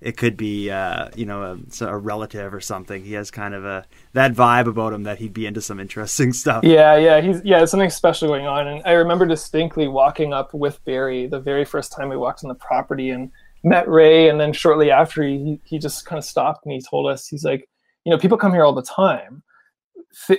it 0.00 0.16
could 0.16 0.38
be 0.38 0.70
uh, 0.70 1.08
you 1.16 1.26
know 1.26 1.58
a, 1.80 1.84
a, 1.84 1.98
relative 1.98 2.54
or 2.54 2.60
something. 2.62 3.04
He 3.04 3.12
has 3.12 3.30
kind 3.30 3.52
of 3.52 3.66
a 3.66 3.84
that 4.14 4.32
vibe 4.32 4.66
about 4.66 4.94
him 4.94 5.02
that 5.02 5.18
he'd 5.18 5.34
be 5.34 5.44
into 5.44 5.60
some 5.60 5.78
interesting 5.78 6.32
stuff. 6.34 6.64
Yeah, 6.64 6.96
yeah, 6.96 7.20
he's 7.20 7.42
yeah, 7.44 7.64
something 7.66 7.90
special 7.90 8.28
going 8.28 8.46
on. 8.46 8.66
And 8.66 8.82
I 8.86 8.92
remember 8.92 9.26
distinctly 9.26 9.86
walking 9.86 10.32
up 10.32 10.54
with 10.54 10.82
Barry 10.86 11.26
the 11.26 11.40
very 11.40 11.66
first 11.66 11.92
time 11.92 12.08
we 12.08 12.16
walked 12.16 12.42
on 12.42 12.48
the 12.48 12.54
property 12.54 13.10
and 13.10 13.30
met 13.64 13.88
Ray, 13.88 14.28
and 14.28 14.38
then 14.38 14.52
shortly 14.52 14.90
after, 14.90 15.22
he 15.22 15.58
he 15.64 15.78
just 15.78 16.04
kind 16.04 16.18
of 16.18 16.24
stopped 16.24 16.64
and 16.64 16.72
He 16.72 16.80
told 16.80 17.10
us 17.10 17.26
he's 17.26 17.44
like, 17.44 17.68
you 18.04 18.12
know, 18.12 18.18
people 18.18 18.38
come 18.38 18.52
here 18.52 18.64
all 18.64 18.74
the 18.74 18.82
time, 18.82 19.42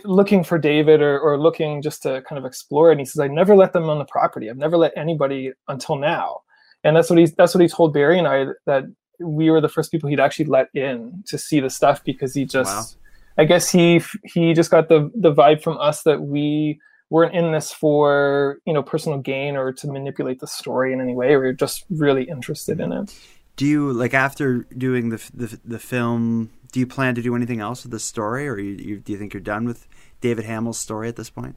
looking 0.06 0.44
for 0.44 0.58
David 0.58 1.02
or 1.02 1.20
or 1.20 1.40
looking 1.40 1.82
just 1.82 2.04
to 2.04 2.22
kind 2.30 2.40
of 2.40 2.46
explore. 2.46 2.92
And 2.92 3.00
he 3.00 3.06
says, 3.06 3.20
I 3.20 3.28
never 3.28 3.56
let 3.56 3.74
them 3.74 3.90
on 3.90 4.00
the 4.00 4.06
property. 4.06 4.50
I've 4.50 4.58
never 4.58 4.78
let 4.78 4.94
anybody 4.96 5.52
until 5.68 5.98
now. 5.98 6.42
And 6.84 6.96
that's 6.96 7.10
what 7.10 7.20
he 7.20 7.26
that's 7.38 7.54
what 7.54 7.62
he 7.62 7.68
told 7.68 7.94
Barry 7.94 8.20
and 8.20 8.28
I 8.28 8.46
that 8.68 8.84
we 9.20 9.50
were 9.50 9.62
the 9.62 9.70
first 9.70 9.92
people 9.92 10.10
he'd 10.10 10.20
actually 10.20 10.46
let 10.46 10.68
in 10.74 11.24
to 11.28 11.38
see 11.38 11.60
the 11.60 11.70
stuff 11.70 12.04
because 12.04 12.34
he 12.34 12.46
just. 12.46 12.96
Wow. 12.96 13.02
I 13.38 13.44
guess 13.44 13.70
he 13.70 14.02
he 14.24 14.54
just 14.54 14.72
got 14.72 14.88
the 14.88 15.12
the 15.14 15.34
vibe 15.34 15.62
from 15.62 15.78
us 15.78 16.04
that 16.04 16.22
we 16.22 16.80
weren't 17.10 17.36
in 17.36 17.52
this 17.52 17.72
for 17.72 18.60
you 18.66 18.74
know 18.74 18.84
personal 18.84 19.20
gain 19.20 19.56
or 19.56 19.72
to 19.74 19.88
manipulate 19.88 20.40
the 20.40 20.48
story 20.48 20.94
in 20.94 21.02
any 21.02 21.14
way. 21.14 21.30
We 21.30 21.38
were 21.38 21.54
just 21.54 21.86
really 21.90 22.24
interested 22.24 22.80
in 22.80 22.92
it. 22.92 23.18
Do 23.56 23.66
you 23.66 23.94
like 23.94 24.14
after 24.14 24.64
doing 24.78 25.10
the 25.10 25.30
the, 25.34 25.60
the 25.64 25.80
film? 25.80 26.52
Do 26.72 26.80
you 26.80 26.88
plan 26.88 27.16
to 27.16 27.22
do 27.22 27.36
anything 27.36 27.62
else 27.62 27.84
with 27.84 27.92
the 27.92 28.00
story, 28.00 28.50
or 28.50 28.60
you, 28.60 28.74
you, 28.74 29.00
do 29.00 29.14
you 29.14 29.18
think 29.18 29.34
you're 29.34 29.40
done 29.40 29.66
with 29.66 29.88
David 30.20 30.44
Hamel's 30.44 30.78
story 30.78 31.08
at 31.08 31.16
this 31.16 31.30
point? 31.30 31.56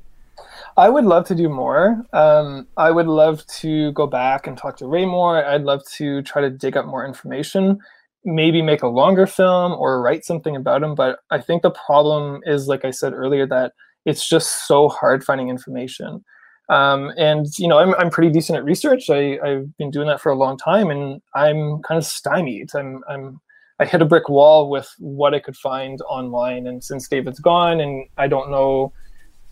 I 0.76 0.88
would 0.88 1.04
love 1.04 1.26
to 1.26 1.34
do 1.34 1.48
more. 1.48 2.06
Um, 2.12 2.68
I 2.76 2.90
would 2.90 3.06
love 3.06 3.44
to 3.60 3.92
go 3.92 4.06
back 4.06 4.46
and 4.46 4.56
talk 4.56 4.76
to 4.76 4.86
Ray 4.86 5.06
more. 5.06 5.44
I'd 5.44 5.62
love 5.62 5.82
to 5.96 6.22
try 6.22 6.42
to 6.42 6.50
dig 6.50 6.76
up 6.76 6.86
more 6.86 7.04
information, 7.04 7.80
maybe 8.24 8.62
make 8.62 8.82
a 8.82 8.88
longer 8.88 9.26
film 9.26 9.72
or 9.72 10.00
write 10.00 10.24
something 10.24 10.54
about 10.54 10.82
him. 10.84 10.94
But 10.94 11.18
I 11.30 11.40
think 11.40 11.62
the 11.62 11.72
problem 11.72 12.40
is, 12.44 12.68
like 12.68 12.84
I 12.84 12.90
said 12.90 13.12
earlier, 13.12 13.46
that 13.46 13.72
it's 14.08 14.28
just 14.28 14.66
so 14.66 14.88
hard 14.88 15.22
finding 15.22 15.50
information. 15.50 16.24
Um, 16.70 17.12
and 17.16 17.46
you 17.58 17.68
know, 17.68 17.78
I'm 17.78 17.94
I'm 17.94 18.10
pretty 18.10 18.30
decent 18.30 18.58
at 18.58 18.64
research. 18.64 19.08
I 19.10 19.38
I've 19.44 19.76
been 19.76 19.90
doing 19.90 20.06
that 20.08 20.20
for 20.20 20.30
a 20.32 20.36
long 20.36 20.56
time, 20.56 20.90
and 20.90 21.20
I'm 21.34 21.82
kind 21.82 21.98
of 21.98 22.04
stymied. 22.04 22.70
I'm 22.74 23.02
I'm 23.08 23.40
I 23.78 23.84
hit 23.84 24.02
a 24.02 24.06
brick 24.06 24.28
wall 24.28 24.68
with 24.70 24.92
what 24.98 25.34
I 25.34 25.38
could 25.38 25.56
find 25.56 26.00
online. 26.02 26.66
And 26.66 26.82
since 26.82 27.08
David's 27.08 27.40
gone, 27.40 27.80
and 27.80 28.06
I 28.16 28.26
don't 28.26 28.50
know 28.50 28.92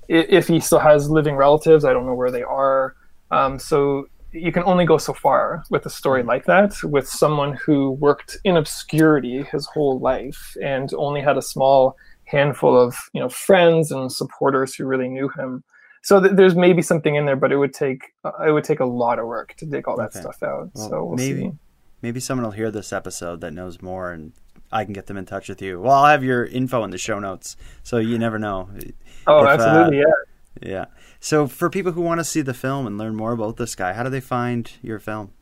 if 0.08 0.48
he 0.48 0.60
still 0.60 0.78
has 0.78 1.10
living 1.10 1.36
relatives, 1.36 1.84
I 1.84 1.92
don't 1.92 2.06
know 2.06 2.14
where 2.14 2.30
they 2.30 2.42
are. 2.42 2.94
Um, 3.30 3.58
so 3.58 4.06
you 4.32 4.52
can 4.52 4.62
only 4.64 4.84
go 4.84 4.98
so 4.98 5.12
far 5.12 5.64
with 5.70 5.86
a 5.86 5.90
story 5.90 6.22
like 6.22 6.44
that 6.44 6.74
with 6.84 7.08
someone 7.08 7.54
who 7.64 7.92
worked 7.92 8.36
in 8.44 8.56
obscurity 8.56 9.42
his 9.44 9.66
whole 9.66 9.98
life 9.98 10.56
and 10.62 10.92
only 10.94 11.20
had 11.20 11.36
a 11.36 11.42
small 11.42 11.96
handful 12.26 12.78
of 12.78 12.96
you 13.12 13.20
know 13.20 13.28
friends 13.28 13.90
and 13.90 14.10
supporters 14.10 14.74
who 14.74 14.84
really 14.84 15.08
knew 15.08 15.28
him 15.38 15.62
so 16.02 16.20
th- 16.20 16.34
there's 16.34 16.54
maybe 16.54 16.82
something 16.82 17.14
in 17.14 17.24
there 17.24 17.36
but 17.36 17.52
it 17.52 17.56
would 17.56 17.72
take 17.72 18.00
uh, 18.24 18.32
it 18.46 18.52
would 18.52 18.64
take 18.64 18.80
a 18.80 18.84
lot 18.84 19.18
of 19.18 19.26
work 19.26 19.54
to 19.56 19.66
dig 19.66 19.86
all 19.88 19.96
that 19.96 20.10
okay. 20.10 20.20
stuff 20.20 20.42
out 20.42 20.70
well, 20.74 20.88
so 20.88 21.04
we'll 21.04 21.16
maybe 21.16 21.40
see. 21.40 21.52
maybe 22.02 22.20
someone 22.20 22.44
will 22.44 22.52
hear 22.52 22.70
this 22.70 22.92
episode 22.92 23.40
that 23.40 23.52
knows 23.52 23.80
more 23.80 24.12
and 24.12 24.32
I 24.72 24.84
can 24.84 24.92
get 24.92 25.06
them 25.06 25.16
in 25.16 25.24
touch 25.24 25.48
with 25.48 25.62
you. 25.62 25.80
Well, 25.80 25.92
I'll 25.92 26.10
have 26.10 26.24
your 26.24 26.44
info 26.44 26.82
in 26.82 26.90
the 26.90 26.98
show 26.98 27.18
notes, 27.18 27.56
so 27.84 27.98
you 27.98 28.18
never 28.18 28.36
know. 28.36 28.68
Oh, 29.26 29.44
if, 29.44 29.48
absolutely, 29.48 29.98
uh, 29.98 30.08
yeah. 30.08 30.14
Yeah. 30.62 30.84
So, 31.20 31.46
for 31.46 31.70
people 31.70 31.92
who 31.92 32.00
want 32.00 32.20
to 32.20 32.24
see 32.24 32.40
the 32.40 32.54
film 32.54 32.86
and 32.86 32.98
learn 32.98 33.14
more 33.14 33.32
about 33.32 33.56
this 33.56 33.74
guy, 33.74 33.92
how 33.92 34.02
do 34.02 34.10
they 34.10 34.20
find 34.20 34.70
your 34.82 34.98
film? 34.98 35.32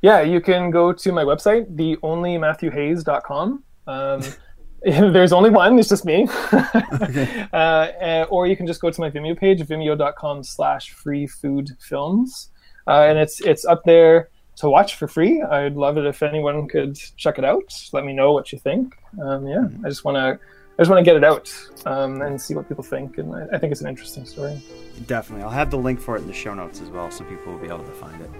Yeah, 0.00 0.20
you 0.20 0.40
can 0.40 0.70
go 0.70 0.92
to 0.92 1.12
my 1.12 1.24
website, 1.24 1.74
theonlymatthewhayes.com. 1.76 3.64
Um, 3.86 4.22
there's 5.12 5.32
only 5.32 5.50
one, 5.50 5.78
it's 5.78 5.88
just 5.88 6.04
me. 6.04 6.26
okay. 6.52 7.46
uh, 7.52 8.26
or 8.30 8.46
you 8.46 8.56
can 8.56 8.66
just 8.66 8.80
go 8.80 8.90
to 8.90 9.00
my 9.00 9.10
Vimeo 9.10 9.38
page, 9.38 9.60
vimeo.com 9.60 10.42
slash 10.42 10.90
free 10.90 11.26
food 11.26 11.70
films. 11.78 12.50
Uh, 12.88 13.02
and 13.02 13.16
it's 13.16 13.40
it's 13.42 13.64
up 13.64 13.84
there 13.84 14.30
to 14.56 14.68
watch 14.68 14.96
for 14.96 15.06
free. 15.06 15.40
I'd 15.40 15.76
love 15.76 15.98
it 15.98 16.06
if 16.06 16.22
anyone 16.22 16.66
could 16.66 16.98
check 17.16 17.38
it 17.38 17.44
out. 17.44 17.72
Let 17.92 18.04
me 18.04 18.12
know 18.12 18.32
what 18.32 18.52
you 18.52 18.58
think. 18.58 18.96
Um, 19.22 19.46
yeah, 19.46 19.68
I 19.84 19.88
just 19.88 20.04
want 20.04 20.16
to 20.16 20.44
I 20.78 20.82
just 20.82 20.90
want 20.90 21.04
to 21.04 21.08
get 21.08 21.16
it 21.16 21.22
out 21.22 21.54
um, 21.86 22.22
and 22.22 22.40
see 22.40 22.54
what 22.54 22.66
people 22.66 22.82
think, 22.82 23.18
and 23.18 23.34
I, 23.34 23.44
I, 23.52 23.58
think 23.58 23.72
it's 23.72 23.82
an 23.82 23.88
interesting 23.88 24.24
story. 24.24 24.60
Definitely, 25.06 25.44
I'll 25.44 25.50
have 25.50 25.70
the 25.70 25.76
link 25.76 26.00
for 26.00 26.16
it 26.16 26.22
in 26.22 26.26
the 26.26 26.32
show 26.32 26.54
notes 26.54 26.80
as 26.80 26.88
well, 26.88 27.10
so 27.10 27.24
people 27.24 27.52
will 27.52 27.60
be 27.60 27.68
able 27.68 27.84
to 27.84 27.92
find 27.92 28.20
it. 28.20 28.30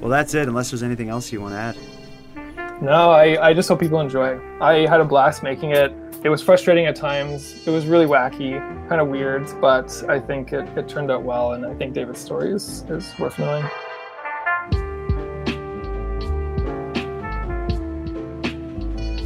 Well, 0.00 0.08
that's 0.08 0.34
it. 0.34 0.48
Unless 0.48 0.70
there's 0.70 0.82
anything 0.82 1.10
else 1.10 1.30
you 1.30 1.40
want 1.40 1.52
to 1.52 1.58
add. 1.58 1.76
No, 2.82 3.12
I, 3.12 3.50
I 3.50 3.54
just 3.54 3.68
hope 3.68 3.78
people 3.78 4.00
enjoy. 4.00 4.40
I 4.60 4.88
had 4.88 5.00
a 5.00 5.04
blast 5.04 5.44
making 5.44 5.70
it. 5.70 5.92
It 6.24 6.28
was 6.28 6.42
frustrating 6.42 6.86
at 6.86 6.96
times. 6.96 7.64
It 7.64 7.70
was 7.70 7.86
really 7.86 8.06
wacky, 8.06 8.58
kind 8.88 9.00
of 9.00 9.06
weird, 9.06 9.46
but 9.60 10.02
I 10.08 10.18
think 10.18 10.52
it, 10.52 10.66
it 10.76 10.88
turned 10.88 11.08
out 11.08 11.22
well, 11.22 11.52
and 11.52 11.64
I 11.64 11.74
think 11.74 11.94
David's 11.94 12.18
story 12.18 12.50
is, 12.50 12.82
is 12.90 13.16
worth 13.20 13.38
knowing. 13.38 13.62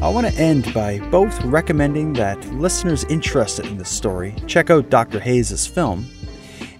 I 0.02 0.10
want 0.10 0.26
to 0.26 0.34
end 0.38 0.74
by 0.74 0.98
both 1.10 1.42
recommending 1.42 2.12
that 2.12 2.38
listeners 2.52 3.04
interested 3.04 3.64
in 3.64 3.78
this 3.78 3.88
story 3.88 4.34
check 4.46 4.68
out 4.68 4.90
Dr. 4.90 5.18
Hayes' 5.18 5.66
film, 5.66 6.04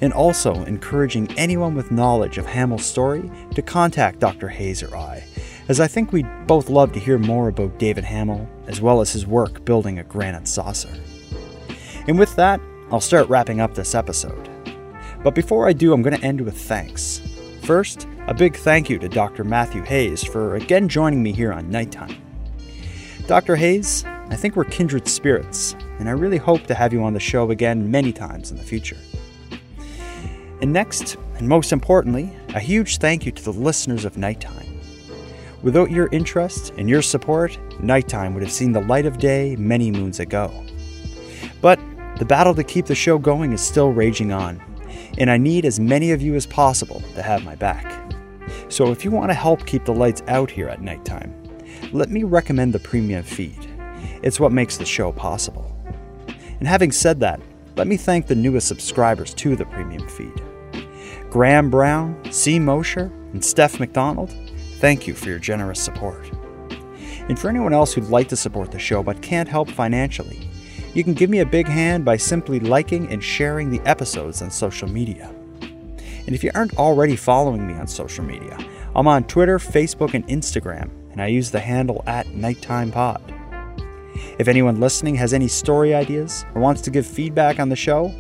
and 0.02 0.12
also 0.12 0.52
encouraging 0.64 1.32
anyone 1.38 1.74
with 1.74 1.90
knowledge 1.90 2.36
of 2.36 2.44
Hamel's 2.44 2.84
story 2.84 3.30
to 3.54 3.62
contact 3.62 4.18
Dr. 4.18 4.48
Hayes 4.48 4.82
or 4.82 4.94
I, 4.94 5.24
as 5.68 5.80
I 5.80 5.88
think 5.88 6.12
we'd 6.12 6.46
both 6.46 6.68
love 6.68 6.92
to 6.92 7.00
hear 7.00 7.18
more 7.18 7.48
about 7.48 7.78
David 7.78 8.04
Hamel, 8.04 8.48
as 8.66 8.80
well 8.80 9.00
as 9.00 9.12
his 9.12 9.26
work 9.26 9.64
building 9.64 9.98
a 9.98 10.04
granite 10.04 10.46
saucer. 10.46 10.92
And 12.06 12.18
with 12.18 12.36
that, 12.36 12.60
I'll 12.90 13.00
start 13.00 13.28
wrapping 13.28 13.60
up 13.60 13.74
this 13.74 13.94
episode. 13.94 14.48
But 15.24 15.34
before 15.34 15.68
I 15.68 15.72
do, 15.72 15.92
I'm 15.92 16.02
going 16.02 16.16
to 16.16 16.24
end 16.24 16.40
with 16.40 16.56
thanks. 16.56 17.20
First, 17.62 18.06
a 18.28 18.34
big 18.34 18.56
thank 18.56 18.88
you 18.88 18.98
to 19.00 19.08
Dr. 19.08 19.42
Matthew 19.42 19.82
Hayes 19.82 20.22
for 20.22 20.54
again 20.54 20.88
joining 20.88 21.22
me 21.22 21.32
here 21.32 21.52
on 21.52 21.68
Nighttime. 21.68 22.16
Dr. 23.26 23.56
Hayes, 23.56 24.04
I 24.28 24.36
think 24.36 24.54
we're 24.54 24.64
kindred 24.64 25.08
spirits, 25.08 25.74
and 25.98 26.08
I 26.08 26.12
really 26.12 26.36
hope 26.36 26.66
to 26.68 26.74
have 26.74 26.92
you 26.92 27.02
on 27.02 27.12
the 27.12 27.20
show 27.20 27.50
again 27.50 27.90
many 27.90 28.12
times 28.12 28.52
in 28.52 28.56
the 28.56 28.62
future. 28.62 28.98
And 30.62 30.72
next, 30.72 31.16
and 31.38 31.48
most 31.48 31.72
importantly, 31.72 32.30
a 32.54 32.60
huge 32.60 32.98
thank 32.98 33.26
you 33.26 33.32
to 33.32 33.42
the 33.42 33.52
listeners 33.52 34.04
of 34.04 34.16
Nighttime. 34.16 34.65
Without 35.62 35.90
your 35.90 36.08
interest 36.12 36.72
and 36.76 36.88
your 36.88 37.02
support, 37.02 37.58
Nighttime 37.82 38.34
would 38.34 38.42
have 38.42 38.52
seen 38.52 38.72
the 38.72 38.82
light 38.82 39.06
of 39.06 39.18
day 39.18 39.56
many 39.56 39.90
moons 39.90 40.20
ago. 40.20 40.64
But 41.60 41.80
the 42.18 42.24
battle 42.24 42.54
to 42.54 42.64
keep 42.64 42.86
the 42.86 42.94
show 42.94 43.18
going 43.18 43.52
is 43.52 43.60
still 43.60 43.90
raging 43.90 44.32
on, 44.32 44.62
and 45.18 45.30
I 45.30 45.38
need 45.38 45.64
as 45.64 45.80
many 45.80 46.12
of 46.12 46.22
you 46.22 46.34
as 46.34 46.46
possible 46.46 47.02
to 47.14 47.22
have 47.22 47.44
my 47.44 47.54
back. 47.54 48.14
So 48.68 48.90
if 48.90 49.04
you 49.04 49.10
want 49.10 49.30
to 49.30 49.34
help 49.34 49.66
keep 49.66 49.84
the 49.84 49.94
lights 49.94 50.22
out 50.28 50.50
here 50.50 50.68
at 50.68 50.82
nighttime, 50.82 51.34
let 51.92 52.10
me 52.10 52.22
recommend 52.22 52.72
the 52.72 52.78
premium 52.78 53.22
feed. 53.22 53.68
It's 54.22 54.40
what 54.40 54.52
makes 54.52 54.76
the 54.76 54.84
show 54.84 55.12
possible. 55.12 55.72
And 56.58 56.68
having 56.68 56.92
said 56.92 57.20
that, 57.20 57.40
let 57.76 57.86
me 57.86 57.96
thank 57.96 58.26
the 58.26 58.34
newest 58.34 58.68
subscribers 58.68 59.34
to 59.34 59.56
the 59.56 59.66
premium 59.66 60.08
feed. 60.08 60.42
Graham 61.30 61.70
Brown, 61.70 62.18
C. 62.30 62.58
Mosher, 62.58 63.12
and 63.32 63.44
Steph 63.44 63.78
McDonald, 63.78 64.34
thank 64.80 65.06
you 65.06 65.14
for 65.14 65.28
your 65.28 65.38
generous 65.38 65.80
support. 65.80 66.30
And 67.28 67.38
for 67.38 67.48
anyone 67.48 67.72
else 67.72 67.92
who'd 67.92 68.08
like 68.08 68.28
to 68.28 68.36
support 68.36 68.70
the 68.70 68.78
show 68.78 69.02
but 69.02 69.22
can't 69.22 69.48
help 69.48 69.70
financially, 69.70 70.48
you 70.94 71.04
can 71.04 71.14
give 71.14 71.28
me 71.28 71.40
a 71.40 71.46
big 71.46 71.66
hand 71.66 72.04
by 72.04 72.16
simply 72.16 72.60
liking 72.60 73.10
and 73.12 73.22
sharing 73.22 73.70
the 73.70 73.80
episodes 73.80 74.42
on 74.42 74.50
social 74.50 74.88
media. 74.88 75.32
And 75.60 76.34
if 76.34 76.42
you 76.42 76.50
aren't 76.54 76.78
already 76.78 77.16
following 77.16 77.66
me 77.66 77.74
on 77.74 77.86
social 77.86 78.24
media, 78.24 78.56
I'm 78.94 79.06
on 79.06 79.24
Twitter, 79.24 79.58
Facebook, 79.58 80.14
and 80.14 80.26
Instagram 80.28 80.90
and 81.16 81.22
I 81.22 81.28
use 81.28 81.50
the 81.50 81.60
handle 81.60 82.04
at 82.06 82.26
Nighttime 82.34 82.92
Pod. 82.92 83.22
If 84.38 84.48
anyone 84.48 84.80
listening 84.80 85.14
has 85.14 85.32
any 85.32 85.48
story 85.48 85.94
ideas 85.94 86.44
or 86.54 86.60
wants 86.60 86.82
to 86.82 86.90
give 86.90 87.06
feedback 87.06 87.58
on 87.58 87.70
the 87.70 87.76
show, 87.76 88.14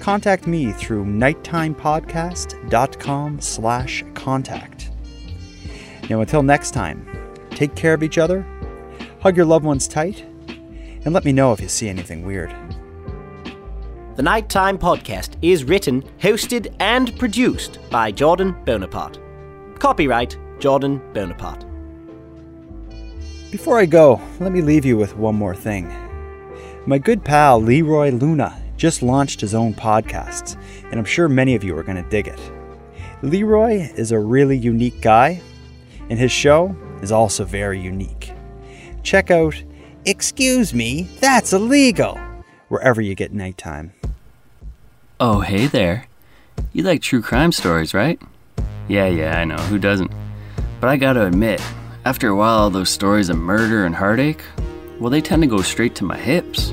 contact 0.00 0.48
me 0.48 0.72
through 0.72 1.04
nighttimepodcast.com 1.04 3.40
slash 3.40 4.04
contact. 4.14 4.75
Now 6.08 6.20
until 6.20 6.42
next 6.42 6.72
time, 6.72 7.06
take 7.50 7.74
care 7.74 7.94
of 7.94 8.02
each 8.02 8.18
other, 8.18 8.46
hug 9.20 9.36
your 9.36 9.46
loved 9.46 9.64
ones 9.64 9.88
tight, 9.88 10.24
and 11.04 11.12
let 11.12 11.24
me 11.24 11.32
know 11.32 11.52
if 11.52 11.60
you 11.60 11.68
see 11.68 11.88
anything 11.88 12.24
weird. 12.24 12.54
The 14.16 14.22
Nighttime 14.22 14.78
Podcast 14.78 15.36
is 15.42 15.64
written, 15.64 16.02
hosted, 16.18 16.74
and 16.80 17.16
produced 17.18 17.78
by 17.90 18.10
Jordan 18.10 18.56
Bonaparte. 18.64 19.18
Copyright 19.78 20.38
Jordan 20.58 21.02
Bonaparte. 21.12 21.66
Before 23.50 23.78
I 23.78 23.86
go, 23.86 24.20
let 24.40 24.52
me 24.52 24.62
leave 24.62 24.84
you 24.84 24.96
with 24.96 25.16
one 25.16 25.34
more 25.34 25.54
thing. 25.54 25.92
My 26.86 26.98
good 26.98 27.24
pal 27.24 27.60
Leroy 27.60 28.10
Luna 28.10 28.56
just 28.76 29.02
launched 29.02 29.40
his 29.40 29.54
own 29.54 29.74
podcast, 29.74 30.56
and 30.84 30.98
I'm 30.98 31.04
sure 31.04 31.28
many 31.28 31.54
of 31.54 31.64
you 31.64 31.76
are 31.76 31.82
going 31.82 32.02
to 32.02 32.10
dig 32.10 32.26
it. 32.28 32.40
Leroy 33.22 33.90
is 33.96 34.12
a 34.12 34.18
really 34.18 34.56
unique 34.56 35.00
guy, 35.00 35.40
and 36.08 36.18
his 36.18 36.32
show 36.32 36.74
is 37.02 37.12
also 37.12 37.44
very 37.44 37.80
unique. 37.80 38.32
Check 39.02 39.30
out 39.30 39.62
Excuse 40.04 40.72
Me, 40.72 41.08
That's 41.20 41.52
Illegal, 41.52 42.18
wherever 42.68 43.00
you 43.00 43.14
get 43.14 43.32
nighttime. 43.32 43.92
Oh, 45.18 45.40
hey 45.40 45.66
there. 45.66 46.06
You 46.72 46.82
like 46.82 47.02
true 47.02 47.22
crime 47.22 47.52
stories, 47.52 47.94
right? 47.94 48.20
Yeah, 48.88 49.06
yeah, 49.06 49.38
I 49.38 49.44
know, 49.44 49.56
who 49.56 49.78
doesn't? 49.78 50.12
But 50.80 50.88
I 50.88 50.96
gotta 50.96 51.26
admit, 51.26 51.60
after 52.04 52.28
a 52.28 52.36
while, 52.36 52.58
all 52.58 52.70
those 52.70 52.90
stories 52.90 53.28
of 53.28 53.36
murder 53.36 53.84
and 53.84 53.94
heartache, 53.94 54.44
well, 55.00 55.10
they 55.10 55.20
tend 55.20 55.42
to 55.42 55.48
go 55.48 55.60
straight 55.60 55.94
to 55.96 56.04
my 56.04 56.16
hips. 56.16 56.72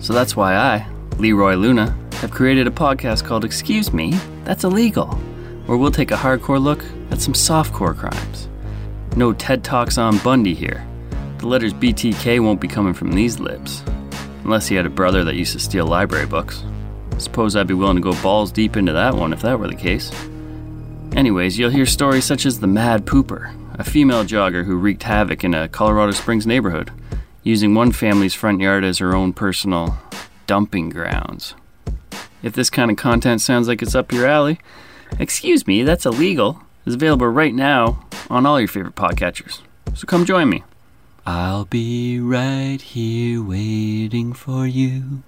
So 0.00 0.12
that's 0.12 0.36
why 0.36 0.54
I, 0.54 0.86
Leroy 1.16 1.54
Luna, 1.54 1.96
have 2.16 2.30
created 2.30 2.66
a 2.66 2.70
podcast 2.70 3.24
called 3.24 3.44
Excuse 3.44 3.92
Me, 3.92 4.12
That's 4.44 4.64
Illegal, 4.64 5.06
where 5.64 5.78
we'll 5.78 5.90
take 5.90 6.10
a 6.10 6.16
hardcore 6.16 6.60
look 6.60 6.84
at 7.10 7.22
some 7.22 7.32
softcore 7.32 7.96
crimes. 7.96 8.48
No 9.16 9.32
TED 9.32 9.64
Talks 9.64 9.98
on 9.98 10.18
Bundy 10.18 10.54
here. 10.54 10.86
The 11.38 11.48
letters 11.48 11.74
BTK 11.74 12.40
won't 12.40 12.60
be 12.60 12.68
coming 12.68 12.94
from 12.94 13.12
these 13.12 13.40
lips. 13.40 13.82
Unless 14.44 14.68
he 14.68 14.76
had 14.76 14.86
a 14.86 14.90
brother 14.90 15.24
that 15.24 15.34
used 15.34 15.52
to 15.54 15.58
steal 15.58 15.86
library 15.86 16.26
books. 16.26 16.62
Suppose 17.18 17.56
I'd 17.56 17.66
be 17.66 17.74
willing 17.74 17.96
to 17.96 18.02
go 18.02 18.12
balls 18.22 18.52
deep 18.52 18.76
into 18.76 18.92
that 18.92 19.14
one 19.14 19.32
if 19.32 19.42
that 19.42 19.58
were 19.58 19.68
the 19.68 19.74
case. 19.74 20.10
Anyways, 21.16 21.58
you'll 21.58 21.70
hear 21.70 21.86
stories 21.86 22.24
such 22.24 22.46
as 22.46 22.60
the 22.60 22.66
Mad 22.66 23.04
Pooper, 23.04 23.52
a 23.78 23.84
female 23.84 24.24
jogger 24.24 24.64
who 24.64 24.76
wreaked 24.76 25.02
havoc 25.02 25.42
in 25.42 25.54
a 25.54 25.68
Colorado 25.68 26.12
Springs 26.12 26.46
neighborhood, 26.46 26.92
using 27.42 27.74
one 27.74 27.90
family's 27.90 28.34
front 28.34 28.60
yard 28.60 28.84
as 28.84 28.98
her 28.98 29.14
own 29.14 29.32
personal 29.32 29.98
dumping 30.46 30.88
grounds. 30.88 31.54
If 32.42 32.54
this 32.54 32.70
kind 32.70 32.90
of 32.90 32.96
content 32.96 33.40
sounds 33.40 33.66
like 33.66 33.82
it's 33.82 33.94
up 33.94 34.12
your 34.12 34.26
alley, 34.26 34.60
excuse 35.18 35.66
me, 35.66 35.82
that's 35.82 36.06
illegal, 36.06 36.62
is 36.86 36.94
available 36.94 37.26
right 37.26 37.54
now 37.54 38.04
on 38.28 38.46
all 38.46 38.58
your 38.60 38.68
favorite 38.68 38.94
podcatchers. 38.94 39.60
So 39.94 40.06
come 40.06 40.24
join 40.24 40.48
me. 40.48 40.64
I'll 41.26 41.64
be 41.66 42.18
right 42.20 42.80
here 42.80 43.42
waiting 43.42 44.32
for 44.32 44.66
you. 44.66 45.22